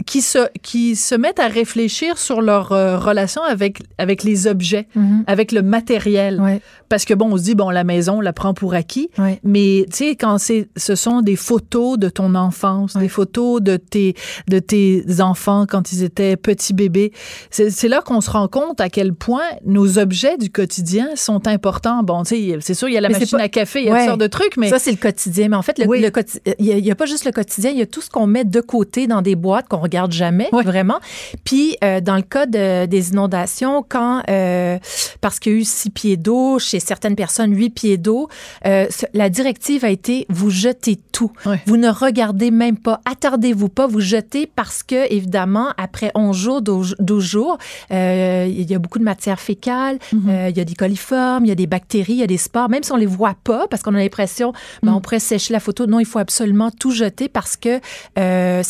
[0.07, 4.86] qui se, qui se mettent à réfléchir sur leur euh, relation avec, avec les objets,
[4.94, 5.24] mm -hmm.
[5.26, 6.40] avec le matériel.
[6.40, 6.61] Ouais.
[6.91, 9.11] Parce que, bon, on se dit, bon, la maison, on la prend pour acquis.
[9.16, 9.38] Ouais.
[9.45, 13.76] Mais, tu sais, quand c'est, ce sont des photos de ton enfance, des photos de
[13.76, 14.14] tes,
[14.49, 17.12] de tes enfants quand ils étaient petits bébés,
[17.51, 22.03] c'est là qu'on se rend compte à quel point nos objets du quotidien sont importants.
[22.03, 23.45] Bon, tu sais, c'est sûr, il y a la mais machine pas...
[23.45, 24.68] à café, il y a toutes sortes de trucs, mais.
[24.68, 25.49] Ça, c'est le quotidien.
[25.49, 26.01] Mais en fait, le, oui.
[26.01, 26.11] le
[26.59, 28.45] il n'y a, a, pas juste le quotidien, il y a tout ce qu'on met
[28.45, 30.64] de côté dans des boîtes qu'on regarde jamais, oui.
[30.64, 30.99] vraiment.
[31.45, 34.76] Puis, euh, dans le cas de, des inondations, quand, euh,
[35.20, 38.28] parce qu'il y a eu six pieds d'eau, chez certaines personnes, huit pieds d'eau,
[38.66, 41.33] euh, la directive a été, vous jetez tout.
[41.47, 41.57] Oui.
[41.66, 46.62] Vous ne regardez même pas, attardez-vous pas, vous jetez parce que, évidemment, après 11 jours,
[46.62, 47.59] 12, 12 jours,
[47.93, 50.51] euh, il y a beaucoup de matière fécale, mm -hmm.
[50.51, 52.68] il y a des coliformes, il y a des bactéries, il y a des spores,
[52.68, 54.53] même si on les voit pas, parce qu'on a l'impression,
[54.83, 54.97] ben, mm.
[54.97, 55.87] on pourrait sécher la photo.
[55.87, 57.81] Non, il faut absolument tout jeter parce que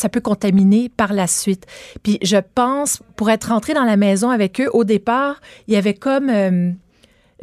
[0.01, 1.65] ça peut contaminer par la suite.
[2.03, 5.35] Puis je pense, pour être rentré dans la maison avec eux, au départ,
[5.67, 6.29] il y avait comme...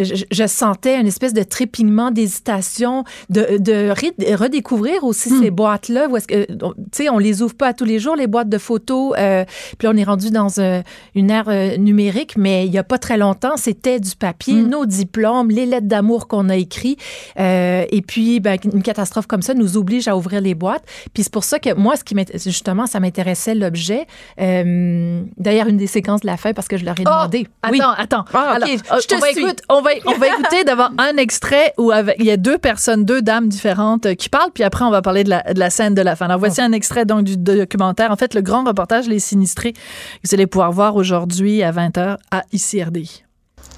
[0.01, 3.91] Euh, je, je, sentais une espèce de trépignement, d'hésitation, de, de,
[4.35, 5.43] redécouvrir aussi mm.
[5.43, 6.09] ces boîtes-là.
[6.29, 6.47] Tu
[6.93, 9.15] sais, on les ouvre pas à tous les jours, les boîtes de photos.
[9.19, 9.45] Euh,
[9.79, 10.83] puis on est rendu dans euh,
[11.15, 14.69] une ère euh, numérique, mais il y a pas très longtemps, c'était du papier, mm.
[14.69, 17.01] nos diplômes, les lettres d'amour qu'on a écrites.
[17.39, 20.85] Euh, et puis, ben, une catastrophe comme ça nous oblige à ouvrir les boîtes.
[21.13, 24.07] Puis c'est pour ça que moi, ce qui justement, ça m'intéressait l'objet.
[24.37, 27.47] D'ailleurs, une des séquences de la fin, parce que je leur ai oh, demandé.
[27.63, 27.81] Attends, oui.
[27.97, 28.25] attends.
[28.35, 29.41] Ah, Alors, je te on va, suis.
[29.41, 32.37] écoute, on va va, on va écouter d'abord un extrait où avec, il y a
[32.37, 35.43] deux personnes, deux dames différentes euh, qui parlent, puis après on va parler de la,
[35.43, 36.27] de la scène de la fin.
[36.27, 39.79] Alors voici un extrait donc du documentaire, en fait le grand reportage Les Sinistrés que
[40.25, 43.25] vous allez pouvoir voir aujourd'hui à 20h à ICRDI.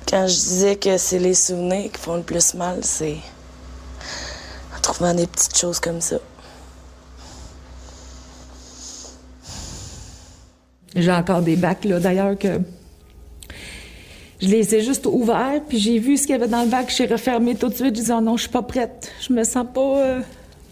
[0.09, 3.19] Quand je disais que c'est les souvenirs qui font le plus mal, c'est
[4.77, 6.17] en trouvant des petites choses comme ça.
[10.97, 12.61] J'ai encore des bacs, là, d'ailleurs, que
[14.41, 16.93] je les ai juste ouverts, puis j'ai vu ce qu'il y avait dans le bac,
[16.95, 19.13] j'ai refermé tout de suite, je disais, oh non, je suis pas prête.
[19.21, 20.21] Je me sens pas, euh,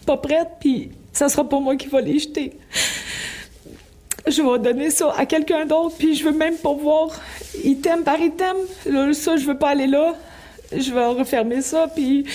[0.05, 2.53] pas prête, puis ça sera pas moi qui va les jeter.
[4.27, 7.09] Je vais donner ça à quelqu'un d'autre, puis je veux même pas voir
[7.63, 8.57] item par item.
[8.85, 10.15] Là, ça, je veux pas aller là.
[10.75, 12.25] Je vais refermer ça, puis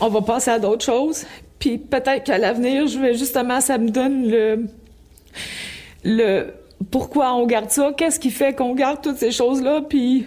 [0.00, 1.24] on va passer à d'autres choses.
[1.58, 4.66] Puis peut-être qu'à l'avenir, je vais justement, ça me donne le
[6.04, 6.52] le
[6.90, 10.26] pourquoi on garde ça, qu'est-ce qui fait qu'on garde toutes ces choses-là, puis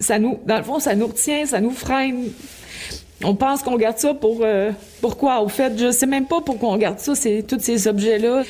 [0.00, 2.30] ça nous, dans le fond, ça nous retient, ça nous freine.
[3.22, 4.70] On pense qu'on garde ça pour euh,
[5.00, 5.40] pourquoi?
[5.40, 8.42] Au fait, je sais même pas pourquoi on garde ça, c'est tous ces objets-là.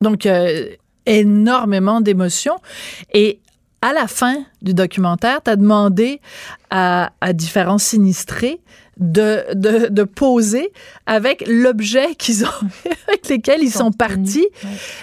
[0.00, 0.68] Donc euh,
[1.06, 2.56] énormément d'émotions
[3.12, 3.40] et
[3.82, 6.20] à la fin du documentaire, tu as demandé
[6.70, 8.60] à, à différents sinistrés
[8.98, 10.70] de, de, de poser
[11.06, 12.68] avec l'objet qu'ils ont,
[13.08, 14.46] avec lesquels ils, sont, partis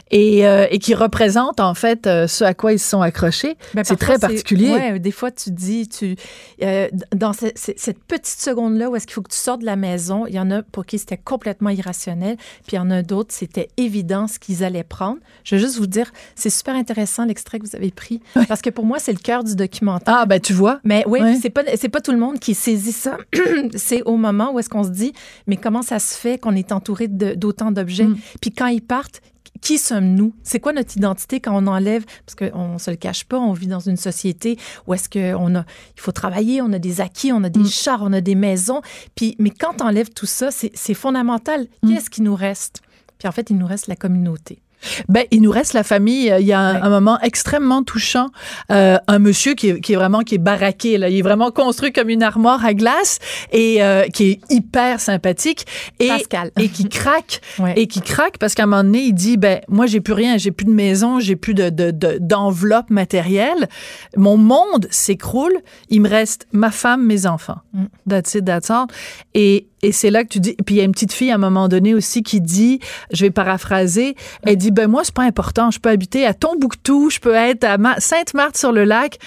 [0.10, 3.58] et, euh, et qui représente en fait euh, ce à quoi ils se sont accrochés.
[3.74, 4.72] Ben, c'est très particulier.
[4.72, 6.16] Ouais, des fois, tu dis, tu,
[6.62, 10.26] euh, dans cette petite seconde-là où est-ce qu'il faut que tu sortes de la maison,
[10.26, 13.34] il y en a pour qui c'était complètement irrationnel, puis il y en a d'autres,
[13.34, 15.18] c'était évident ce qu'ils allaient prendre.
[15.44, 18.70] Je veux juste vous dire, c'est super intéressant l'extrait que vous avez pris, parce que
[18.70, 20.16] pour moi, c'est le cœur du documentaire.
[20.18, 20.80] Ah, ben tu vois.
[20.84, 23.18] Mais oui, c'est pas, c'est pas tout le monde qui saisit ça.
[23.82, 25.14] c'est au moment où est-ce qu'on se dit,
[25.48, 28.06] mais comment ça se fait qu'on est entouré d'autant d'objets?
[28.06, 28.18] Mm.
[28.40, 29.22] Puis quand ils partent,
[29.62, 30.34] qui sommes-nous?
[30.44, 32.06] C'est quoi notre identité quand on enlève?
[32.26, 34.58] Parce qu'on ne se le cache pas, on vit dans une société
[34.88, 35.66] où est-ce qu'on a,
[35.96, 37.68] il faut travailler, on a des acquis, on a des mm.
[37.68, 38.82] chars, on a des maisons.
[39.16, 41.68] Puis, mais quand on enlève tout ça, c'est fondamental.
[41.84, 41.94] Mm.
[41.94, 42.82] Qu'est-ce qui nous reste?
[43.20, 44.64] Puis en fait, il nous reste la communauté.
[45.10, 46.34] Ben, il nous reste la famille.
[46.40, 48.30] Il y a un, moment extrêmement touchant.
[48.72, 50.98] Euh, un monsieur qui est, qui est, vraiment qui est baraqué.
[50.98, 51.10] Là.
[51.10, 53.20] Il est vraiment construit comme une armoire à glace
[53.52, 55.66] et euh, qui est hyper sympathique
[56.00, 56.52] et, Pascal.
[56.60, 57.42] et qui craque
[57.76, 60.38] et qui craque parce qu'à un moment donné, il dit ben moi j'ai plus rien,
[60.38, 63.70] j'ai plus de maison, j'ai plus de, de, d'enveloppe matérielle.
[64.18, 65.54] Mon monde s'écroule.
[65.90, 67.60] Il me reste ma femme, mes enfants.
[67.74, 67.86] Mm.
[68.10, 68.88] That's it, that's all.
[69.34, 70.56] Et et c'est là que tu dis.
[70.66, 72.80] Puis il y a une petite fille à un moment donné aussi qui dit,
[73.12, 77.10] je vais paraphraser, elle dit ben moi c'est pas important, je peux habiter à Tombouctou,
[77.10, 79.18] je peux être à Sainte-Marthe sur le lac.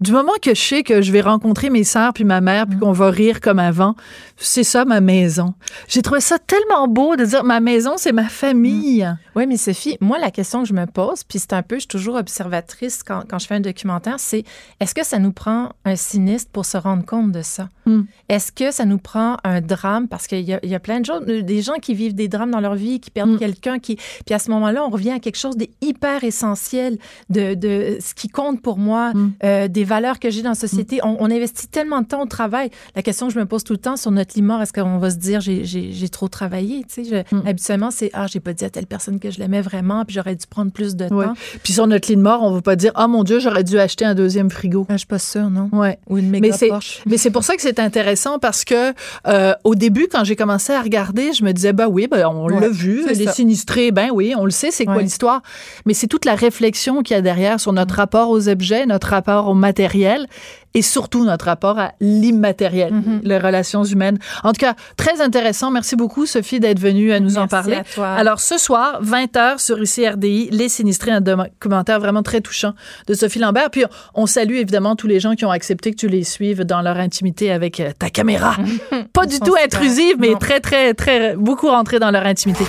[0.00, 2.76] Du moment que je sais que je vais rencontrer mes sœurs puis ma mère puis
[2.76, 2.80] mm.
[2.80, 3.96] qu'on va rire comme avant,
[4.36, 5.54] c'est ça ma maison.
[5.88, 9.04] J'ai trouvé ça tellement beau de dire ma maison c'est ma famille.
[9.04, 9.18] Mm.
[9.36, 11.80] Oui, mais Sophie, moi la question que je me pose, puis c'est un peu, je
[11.80, 14.44] suis toujours observatrice quand, quand je fais un documentaire, c'est
[14.78, 17.68] est-ce que ça nous prend un sinistre pour se rendre compte de ça?
[17.86, 18.02] Mm.
[18.28, 21.20] Est-ce que ça nous prend un drame parce qu'il y, y, a plein de gens,
[21.20, 23.38] des gens qui vivent des drames dans leur vie, qui perdent mm.
[23.38, 23.96] quelqu'un, qui
[24.26, 26.98] puis à ce moment-là, on revient à quelque chose d'hyper essentiel
[27.30, 29.32] de, de ce qui compte pour moi, mm.
[29.44, 30.96] euh, des valeurs que j'ai dans la société.
[30.96, 31.16] Mm.
[31.20, 32.70] On, investit tellement de temps au travail.
[32.94, 34.98] La question que je me pose tout le temps sur notre lit mort, est-ce qu'on
[34.98, 38.70] va se dire j'ai trop travaillé Tu sais, habituellement c'est ah j'ai pas dit à
[38.70, 41.34] telle personne que je l'aimais vraiment, puis j'aurais dû prendre plus de temps.
[41.62, 43.78] Puis sur notre lit de mort, on va pas dire ah mon Dieu j'aurais dû
[43.78, 44.86] acheter un deuxième frigo.
[44.88, 45.68] Ah, je suis pas sûre non.
[45.72, 45.98] Ouais.
[46.08, 46.70] Ou une méga mais
[47.06, 48.92] Mais c'est pour ça que c'est intéressant parce que
[49.26, 52.48] euh, au début quand j'ai commencé à regarder, je me disais, bah oui, ben, on
[52.48, 55.42] l'a vu, les sinistrés, ben oui, on le sait, c'est quoi l'histoire.
[55.86, 57.98] Mais c'est toute la réflexion qu'il y a derrière sur notre mm.
[57.98, 60.26] rapport aux objets, notre rapport au matériel
[60.74, 63.20] et surtout notre rapport à l'immatériel, mm-hmm.
[63.22, 64.18] les relations humaines.
[64.42, 65.70] En tout cas, très intéressant.
[65.70, 67.76] Merci beaucoup, Sophie, d'être venue à nous en parler.
[67.76, 68.08] À toi.
[68.08, 72.74] Alors, ce soir, 20h sur ICRDI, Les Sinistrés, un documentaire vraiment très touchant
[73.06, 73.70] de Sophie Lambert.
[73.70, 76.82] Puis, on salue évidemment tous les gens qui ont accepté que tu les suives dans
[76.82, 78.56] leur intimité avec euh, ta caméra.
[79.12, 82.64] Pas du tout intrusive, mais très, très, très, beaucoup rentré dans leur intimité.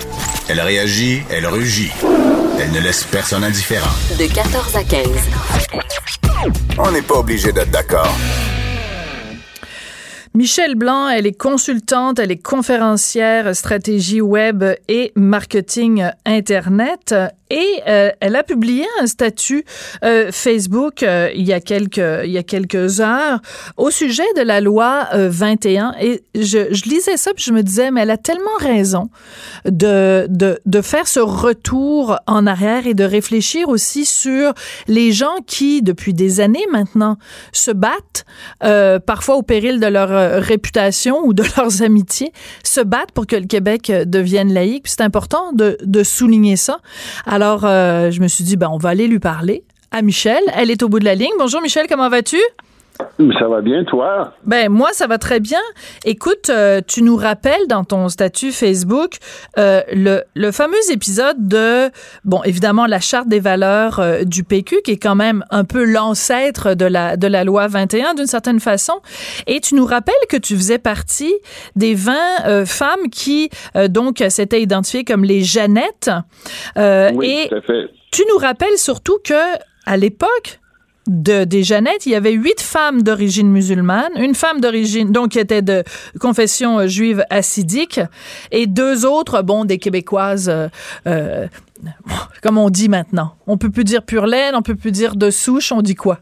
[0.48, 1.90] Elle réagit, elle rugit.
[2.66, 3.90] Elle ne laisse personne indifférent.
[4.18, 5.06] De 14 à 15.
[6.78, 8.12] On n'est pas obligé d'être d'accord.
[10.34, 17.14] Michelle Blanc, elle est consultante, elle est conférencière stratégie web et marketing Internet.
[17.50, 19.64] Et euh, elle a publié un statut
[20.04, 23.40] euh, Facebook euh, il y a quelques il y a quelques heures
[23.76, 27.92] au sujet de la loi 21 et je, je lisais ça puis je me disais
[27.92, 29.10] mais elle a tellement raison
[29.64, 34.52] de, de de faire ce retour en arrière et de réfléchir aussi sur
[34.88, 37.16] les gens qui depuis des années maintenant
[37.52, 38.24] se battent
[39.06, 42.32] parfois au péril de leur réputation ou de leurs amitiés
[42.64, 44.88] se battent pour que le Québec devienne laïque.
[44.88, 46.80] C'est important de de souligner ça
[47.42, 50.42] euh, je me suis dit, ben, on va aller lui parler à Michel.
[50.54, 51.32] Elle est au bout de la ligne.
[51.38, 52.38] Bonjour Michel, comment vas-tu?
[53.38, 54.34] Ça va bien, toi?
[54.44, 55.60] Ben moi, ça va très bien.
[56.04, 59.16] Écoute, euh, tu nous rappelles dans ton statut Facebook
[59.58, 61.90] euh, le, le, fameux épisode de,
[62.24, 65.84] bon, évidemment, la charte des valeurs euh, du PQ, qui est quand même un peu
[65.84, 69.00] l'ancêtre de la, de la loi 21 d'une certaine façon.
[69.46, 71.34] Et tu nous rappelles que tu faisais partie
[71.74, 73.50] des 20 femmes qui,
[73.88, 76.10] donc, s'étaient identifiées comme les Jeannettes.
[76.76, 77.90] oui, et tout à fait.
[78.12, 79.34] Tu nous rappelles surtout que,
[79.84, 80.60] à l'époque,
[81.06, 85.38] de, des Jeannettes, il y avait huit femmes d'origine musulmane, une femme d'origine, donc qui
[85.38, 85.82] était de
[86.20, 88.00] confession euh, juive assidique,
[88.50, 90.68] et deux autres, bon, des Québécoises, euh,
[91.06, 91.46] euh,
[92.42, 93.34] comme on dit maintenant.
[93.46, 96.18] On peut plus dire pure laine, on peut plus dire de souche, on dit quoi?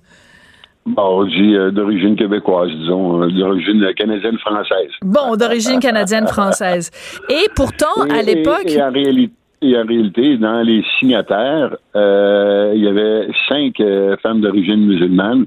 [0.87, 4.91] Bon, on dit d'origine québécoise, disons, d'origine canadienne-française.
[5.01, 6.91] Bon, d'origine canadienne-française.
[7.31, 8.71] Et pourtant, à l'époque...
[8.79, 9.33] en réalité,
[9.65, 15.47] et en réalité, dans les signataires, euh, il y avait cinq euh, femmes d'origine musulmane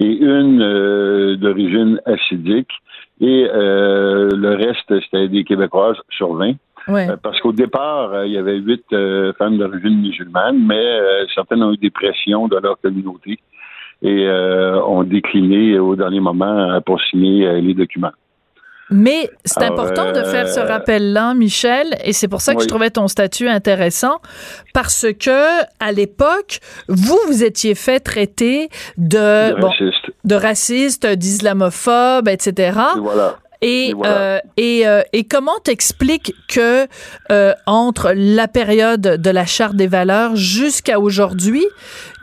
[0.00, 2.70] et une euh, d'origine assidique.
[3.20, 6.52] Et le reste, c'était des Québécoises sur 20.
[7.20, 8.84] parce qu'au départ, il y avait huit
[9.36, 11.00] femmes d'origine musulmane, mais
[11.34, 13.40] certaines ont eu des pressions de leur communauté
[14.02, 14.30] et
[14.86, 18.12] ont décliné au dernier moment pour signer les documents.
[18.90, 22.68] Mais c'est important de faire ce euh, rappel-là, Michel, et c'est pour ça que je
[22.68, 24.20] trouvais ton statut intéressant,
[24.72, 29.54] parce que à l'époque, vous vous étiez fait traiter de
[30.24, 31.06] de, raciste.
[31.06, 32.78] d'islamophobe, etc.
[32.96, 33.36] Et voilà.
[33.60, 36.86] Et, euh, et, euh, et, comment t'expliques que
[37.32, 41.64] euh, entre la période de la charte des valeurs jusqu'à aujourd'hui,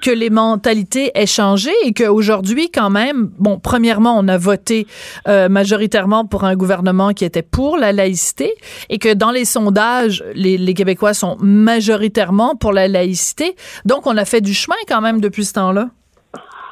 [0.02, 4.88] que les mentalités aient changé et qu'aujourd'hui, quand même, bon, premièrement, on a voté
[5.28, 8.54] euh, majoritairement pour un gouvernement qui était pour la laïcité
[8.90, 13.56] et que dans les sondages, les, les Québécois sont majoritairement pour la laïcité.
[13.84, 15.90] Donc, on a fait du chemin quand même depuis ce temps-là.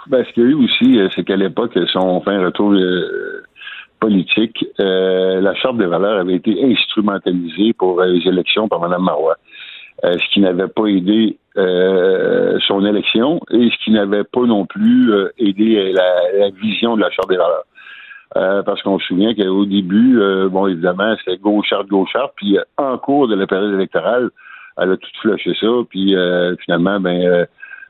[0.08, 2.74] Ben, ce qu'il y a eu aussi, c'est qu'à l'époque, si on fait un retour
[4.80, 9.38] euh, la Charte des valeurs avait été instrumentalisée pour euh, les élections par Mme Marois,
[10.04, 15.14] euh, ce qui n'avait pas aidé son élection et ce qui n'avait pas non plus
[15.38, 18.64] aidé la, vision de la Charte des valeurs.
[18.66, 23.36] parce qu'on se souvient qu'au début, bon, évidemment, c'était gauchard, gauchard, puis en cours de
[23.36, 24.32] la période électorale,
[24.78, 26.16] elle a tout flashé ça, puis
[26.66, 27.46] finalement, ben,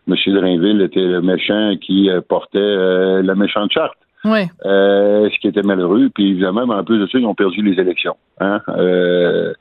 [0.09, 0.15] M.
[0.27, 3.95] Drainville était le méchant qui portait la méchante charte.
[4.25, 4.47] Oui.
[4.65, 6.09] Euh, ce qui était malheureux.
[6.13, 8.15] Puis évidemment, en plus de ça, ils ont perdu les élections.
[8.39, 8.61] Hein?
[8.69, 9.53] Euh,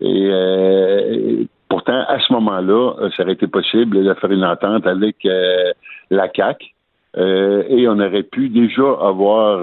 [0.00, 5.16] et euh, pourtant, à ce moment-là, ça aurait été possible de faire une entente avec
[6.10, 6.74] la CAC.
[7.16, 9.58] et on aurait pu déjà avoir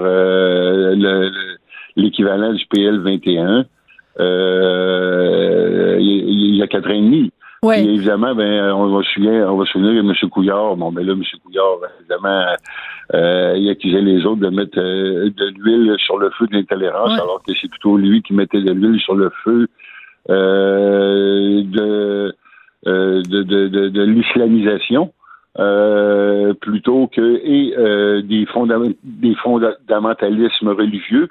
[1.96, 3.64] l'équivalent du PL 21
[5.98, 7.32] il y, a quatre ans et demi.
[7.62, 7.82] Ouais.
[7.82, 10.30] évidemment, ben, on va se souvenir, on va se souvenir de M.
[10.30, 10.76] Couillard.
[10.76, 11.22] Bon, ben là, M.
[11.42, 12.54] Couillard, évidemment,
[13.14, 17.12] euh, il accusait les autres de mettre euh, de l'huile sur le feu de l'intolérance,
[17.12, 19.68] alors que c'est plutôt lui qui mettait de l'huile sur le feu
[20.28, 22.34] euh, de,
[22.88, 25.12] euh, de, de, de, de l'islamisation.
[25.58, 27.74] Euh, plutôt que et
[28.22, 28.46] des,
[29.04, 31.28] des fondamentalismes religieux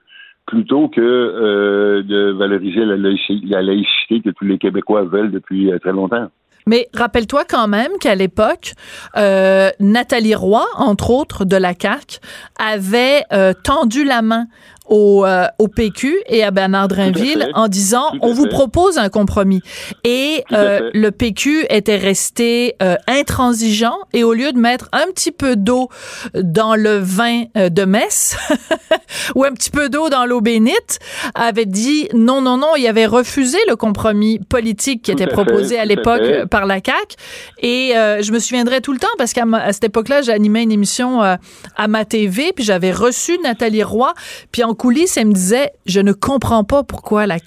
[0.48, 6.28] plutôt que de valoriser la, la laïcité que tous les Québécois veulent depuis très longtemps.
[6.66, 8.74] Mais rappelle-toi quand même qu'à l'époque,
[9.18, 12.20] euh, Nathalie Roy, entre autres de la CAQ,
[12.58, 14.48] avait euh, tendu la main
[14.88, 19.62] au, euh, au PQ et à Bernard Drinville en disant on vous propose un compromis.
[20.04, 25.32] Et euh, le PQ était resté euh, intransigeant et au lieu de mettre un petit
[25.32, 25.90] peu d'eau
[26.36, 28.38] dans le vin euh, de messe
[29.36, 31.00] ou un petit peu d'eau dans l'eau bénite,
[31.34, 35.86] avait dit non, non, non, il avait refusé le compromis politique qui était proposé à
[35.86, 37.16] l'époque par la CAQ.
[37.62, 41.88] Et je me souviendrai tout le temps parce qu'à cette époque-là, j'animais une émission à
[41.88, 44.14] ma TV, puis j'avais reçu Nathalie Roy,
[44.52, 47.38] puis en coulisses, elle me disait, je ne comprends pas pourquoi la,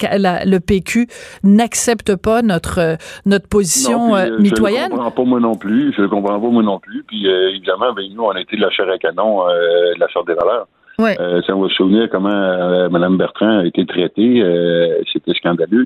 [0.45, 1.07] le PQ
[1.43, 4.89] n'accepte pas notre notre position euh, mitoyenne.
[4.89, 5.93] Je ne comprends pas moi non plus.
[5.95, 7.03] Je ne comprends pas moi non plus.
[7.07, 9.99] Puis euh, évidemment, ben, nous, on a été de la chair à canon euh, de
[9.99, 10.67] la sorte des valeurs.
[10.97, 11.15] Ouais.
[11.15, 14.43] ça va se souvenir comment Mme Bertrand a été traitée.
[15.13, 15.85] C'était scandaleux.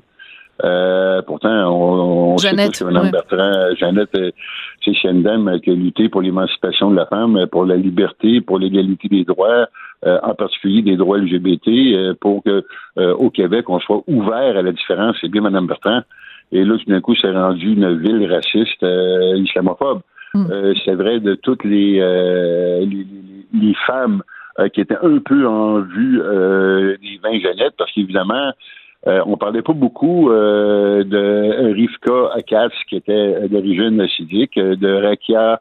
[0.62, 4.16] Euh, pourtant, on, on Jeannette, sait que Mme Bertrand, Jeannette,
[4.84, 8.58] c'est une dame qui a lutté pour l'émancipation de la femme, pour la liberté, pour
[8.58, 9.66] l'égalité des droits,
[10.06, 12.62] euh, en particulier des droits LGBT, euh, pour que
[12.98, 15.16] euh, au Québec, on soit ouvert à la différence.
[15.18, 16.02] C'est bien Mme Bertrand.
[16.52, 20.02] Et là, tout d'un coup, c'est rendu une ville raciste, islamophobe.
[20.34, 20.46] Mm.
[20.84, 23.06] c'est vrai de toutes les, les,
[23.54, 24.22] les, femmes
[24.72, 28.52] qui étaient un peu en vue des 20 Jeannette, parce qu'évidemment,
[29.06, 35.60] on parlait pas beaucoup de Rivka Akas, qui était d'origine sidique, de Rakia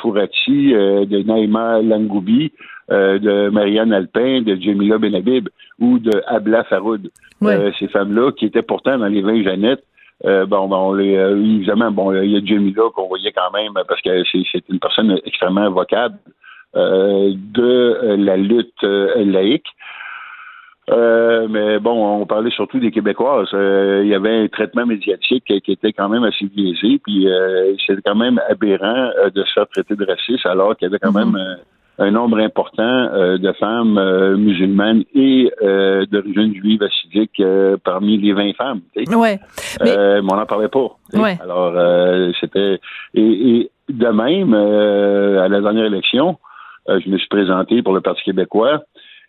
[0.00, 2.52] Fourati, de Naïma Langoubi,
[2.90, 7.10] de Marianne Alpin, de Jamila Benhabib ou de Abla Faroud.
[7.40, 9.84] ces femmes-là qui étaient pourtant dans les 20 Jeannettes
[10.24, 14.22] bon, bon, les, évidemment, bon, il y a Jamila qu'on voyait quand même parce que
[14.30, 16.16] c'est une personne extrêmement vocable
[16.74, 19.68] de la lutte laïque.
[20.90, 23.48] Euh, mais bon, on parlait surtout des Québécoises.
[23.54, 27.74] Euh, il y avait un traitement médiatique qui était quand même assez biaisé, puis euh,
[27.86, 31.12] c'était quand même aberrant de se faire traiter de raciste alors qu'il y avait quand
[31.12, 31.32] mhm.
[31.32, 31.56] même
[31.98, 35.50] un nombre important de femmes musulmanes et
[36.10, 37.42] d'origine juive assidique
[37.84, 38.80] parmi les 20 femmes.
[38.96, 39.38] Ouais.
[39.84, 40.20] Mais...
[40.20, 40.96] on n'en parlait pas.
[41.12, 41.38] Ouais.
[41.42, 41.74] Alors,
[42.40, 42.80] c'était...
[43.14, 46.38] Et, de même, à la dernière élection,
[46.88, 48.82] je me suis présenté pour le Parti québécois.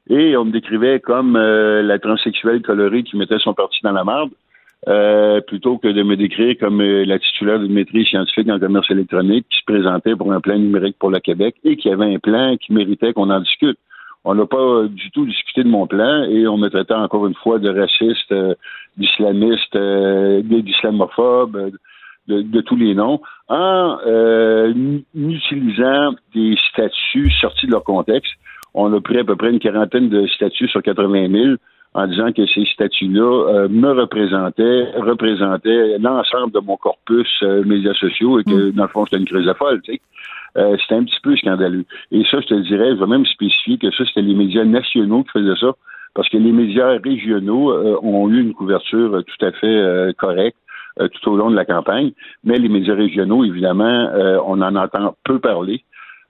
[0.09, 4.03] Et on me décrivait comme euh, la transsexuelle colorée qui mettait son parti dans la
[4.03, 4.31] marde,
[4.87, 8.89] euh, plutôt que de me décrire comme euh, la titulaire d'une maîtrise scientifique en commerce
[8.91, 12.19] électronique qui se présentait pour un plan numérique pour le Québec et qui avait un
[12.19, 13.77] plan qui méritait qu'on en discute.
[14.25, 17.33] On n'a pas du tout discuté de mon plan et on me traitait encore une
[17.33, 18.33] fois de raciste,
[18.95, 21.71] d'islamiste, d'islamophobes,
[22.29, 23.19] de, de, tous les noms,
[23.49, 23.97] en
[25.13, 28.31] utilisant des statuts sortis de leur contexte
[28.73, 31.55] on a pris à peu près une quarantaine de statuts sur 80 000
[31.95, 37.93] en disant que ces statuts-là euh, me représentaient, représentaient l'ensemble de mon corpus euh, médias
[37.93, 38.71] sociaux et que, mm.
[38.71, 40.01] dans le fond, c'était une crise folle, tu sais.
[40.57, 41.85] Euh, c'était un petit peu scandaleux.
[42.11, 45.23] Et ça, je te dirais, je vais même spécifier que ça, c'était les médias nationaux
[45.23, 45.73] qui faisaient ça,
[46.15, 47.73] parce que les médias régionaux
[48.03, 50.57] ont eu une couverture tout à fait correcte
[50.95, 52.11] tout au long de la campagne,
[52.43, 54.11] mais les médias régionaux, évidemment,
[54.45, 55.83] on en entend peu parler.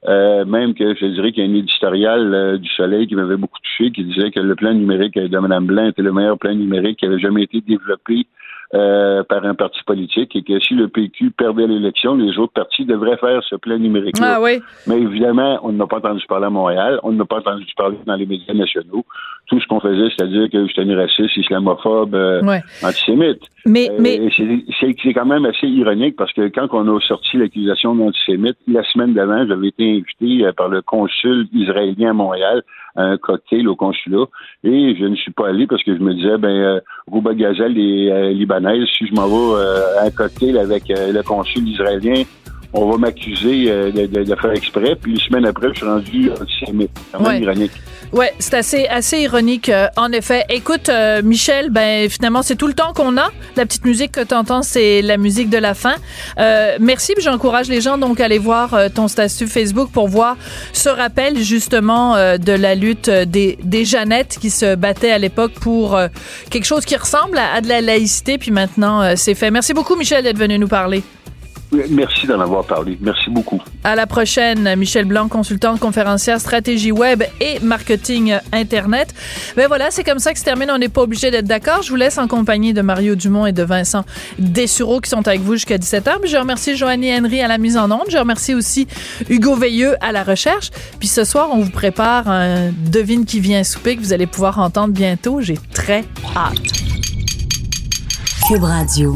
[0.06, 3.38] Euh, même que je dirais qu'il y a un éditorial euh, du Soleil qui m'avait
[3.38, 6.54] beaucoup touché, qui disait que le plan numérique de Mme Blanc était le meilleur plan
[6.54, 8.28] numérique qui avait jamais été développé
[8.74, 12.86] euh, par un parti politique et que si le PQ perdait l'élection, les autres partis
[12.86, 14.16] devraient faire ce plan numérique.
[14.20, 14.62] Ah oui.
[14.88, 18.16] Mais évidemment, on n'a pas entendu parler à Montréal, on n'a pas entendu parler dans
[18.16, 19.06] les médias nationaux.
[19.46, 22.42] Tout ce qu'on faisait, c'est-à-dire que j'étais un raciste, islamophobe, euh,
[22.82, 23.42] antisémite.
[23.68, 24.30] Mais, euh, mais...
[24.80, 29.14] c'est quand même assez ironique parce que quand on a sorti l'accusation d'antisémite, la semaine
[29.14, 32.64] d'avant, j'avais été invité par le consul israélien à Montréal
[32.96, 34.26] un cocktail au consulat.
[34.64, 38.12] Et je ne suis pas allé parce que je me disais, ben, Rouba Gazelle est
[38.12, 38.32] euh,
[38.97, 42.24] Si je m'en vais euh, à un cocktail avec le consul israélien,
[42.74, 44.96] on va m'accuser de, faire exprès.
[45.02, 46.92] Puis une semaine après, je suis rendu antisémite.
[47.12, 47.72] C'est quand même ironique.
[48.14, 50.46] Ouais, c'est assez assez ironique euh, en effet.
[50.50, 53.32] Écoute euh, Michel, ben finalement c'est tout le temps qu'on a.
[53.56, 55.96] La petite musique que tu entends, c'est la musique de la fin.
[56.38, 60.38] Euh, merci, j'encourage les gens donc à aller voir euh, ton statut Facebook pour voir
[60.74, 66.00] ce rappel justement de la lutte des des Jeannettes qui se battaient à l'époque pour
[66.52, 69.50] quelque chose qui ressemble à, à, de la laïcité puis maintenant c'est fait.
[69.50, 71.02] Merci beaucoup Michel d'être venu nous parler.
[71.90, 72.98] Merci d'en avoir parlé.
[73.02, 73.62] Merci beaucoup.
[73.84, 79.14] À la prochaine, Michel Blanc, consultant, conférencière, stratégie web et marketing Internet.
[79.56, 80.70] Ben voilà, c'est comme ça que se termine.
[80.72, 81.82] On n'est pas obligé d'être d'accord.
[81.82, 84.06] Je vous laisse en compagnie de Mario Dumont et de Vincent
[84.40, 86.26] Dessureau qui sont avec vous jusqu'à 17h.
[86.26, 88.10] je remercie Joanny Henry à la mise en onde.
[88.10, 88.88] Je remercie aussi
[89.30, 90.70] Hugo Veilleux à la recherche.
[91.00, 94.60] Puis ce soir, on vous prépare un devine qui vient souper que vous allez pouvoir
[94.60, 95.42] entendre bientôt.
[95.42, 96.04] J'ai très
[96.36, 96.58] hâte.
[98.48, 99.16] Cube Radio.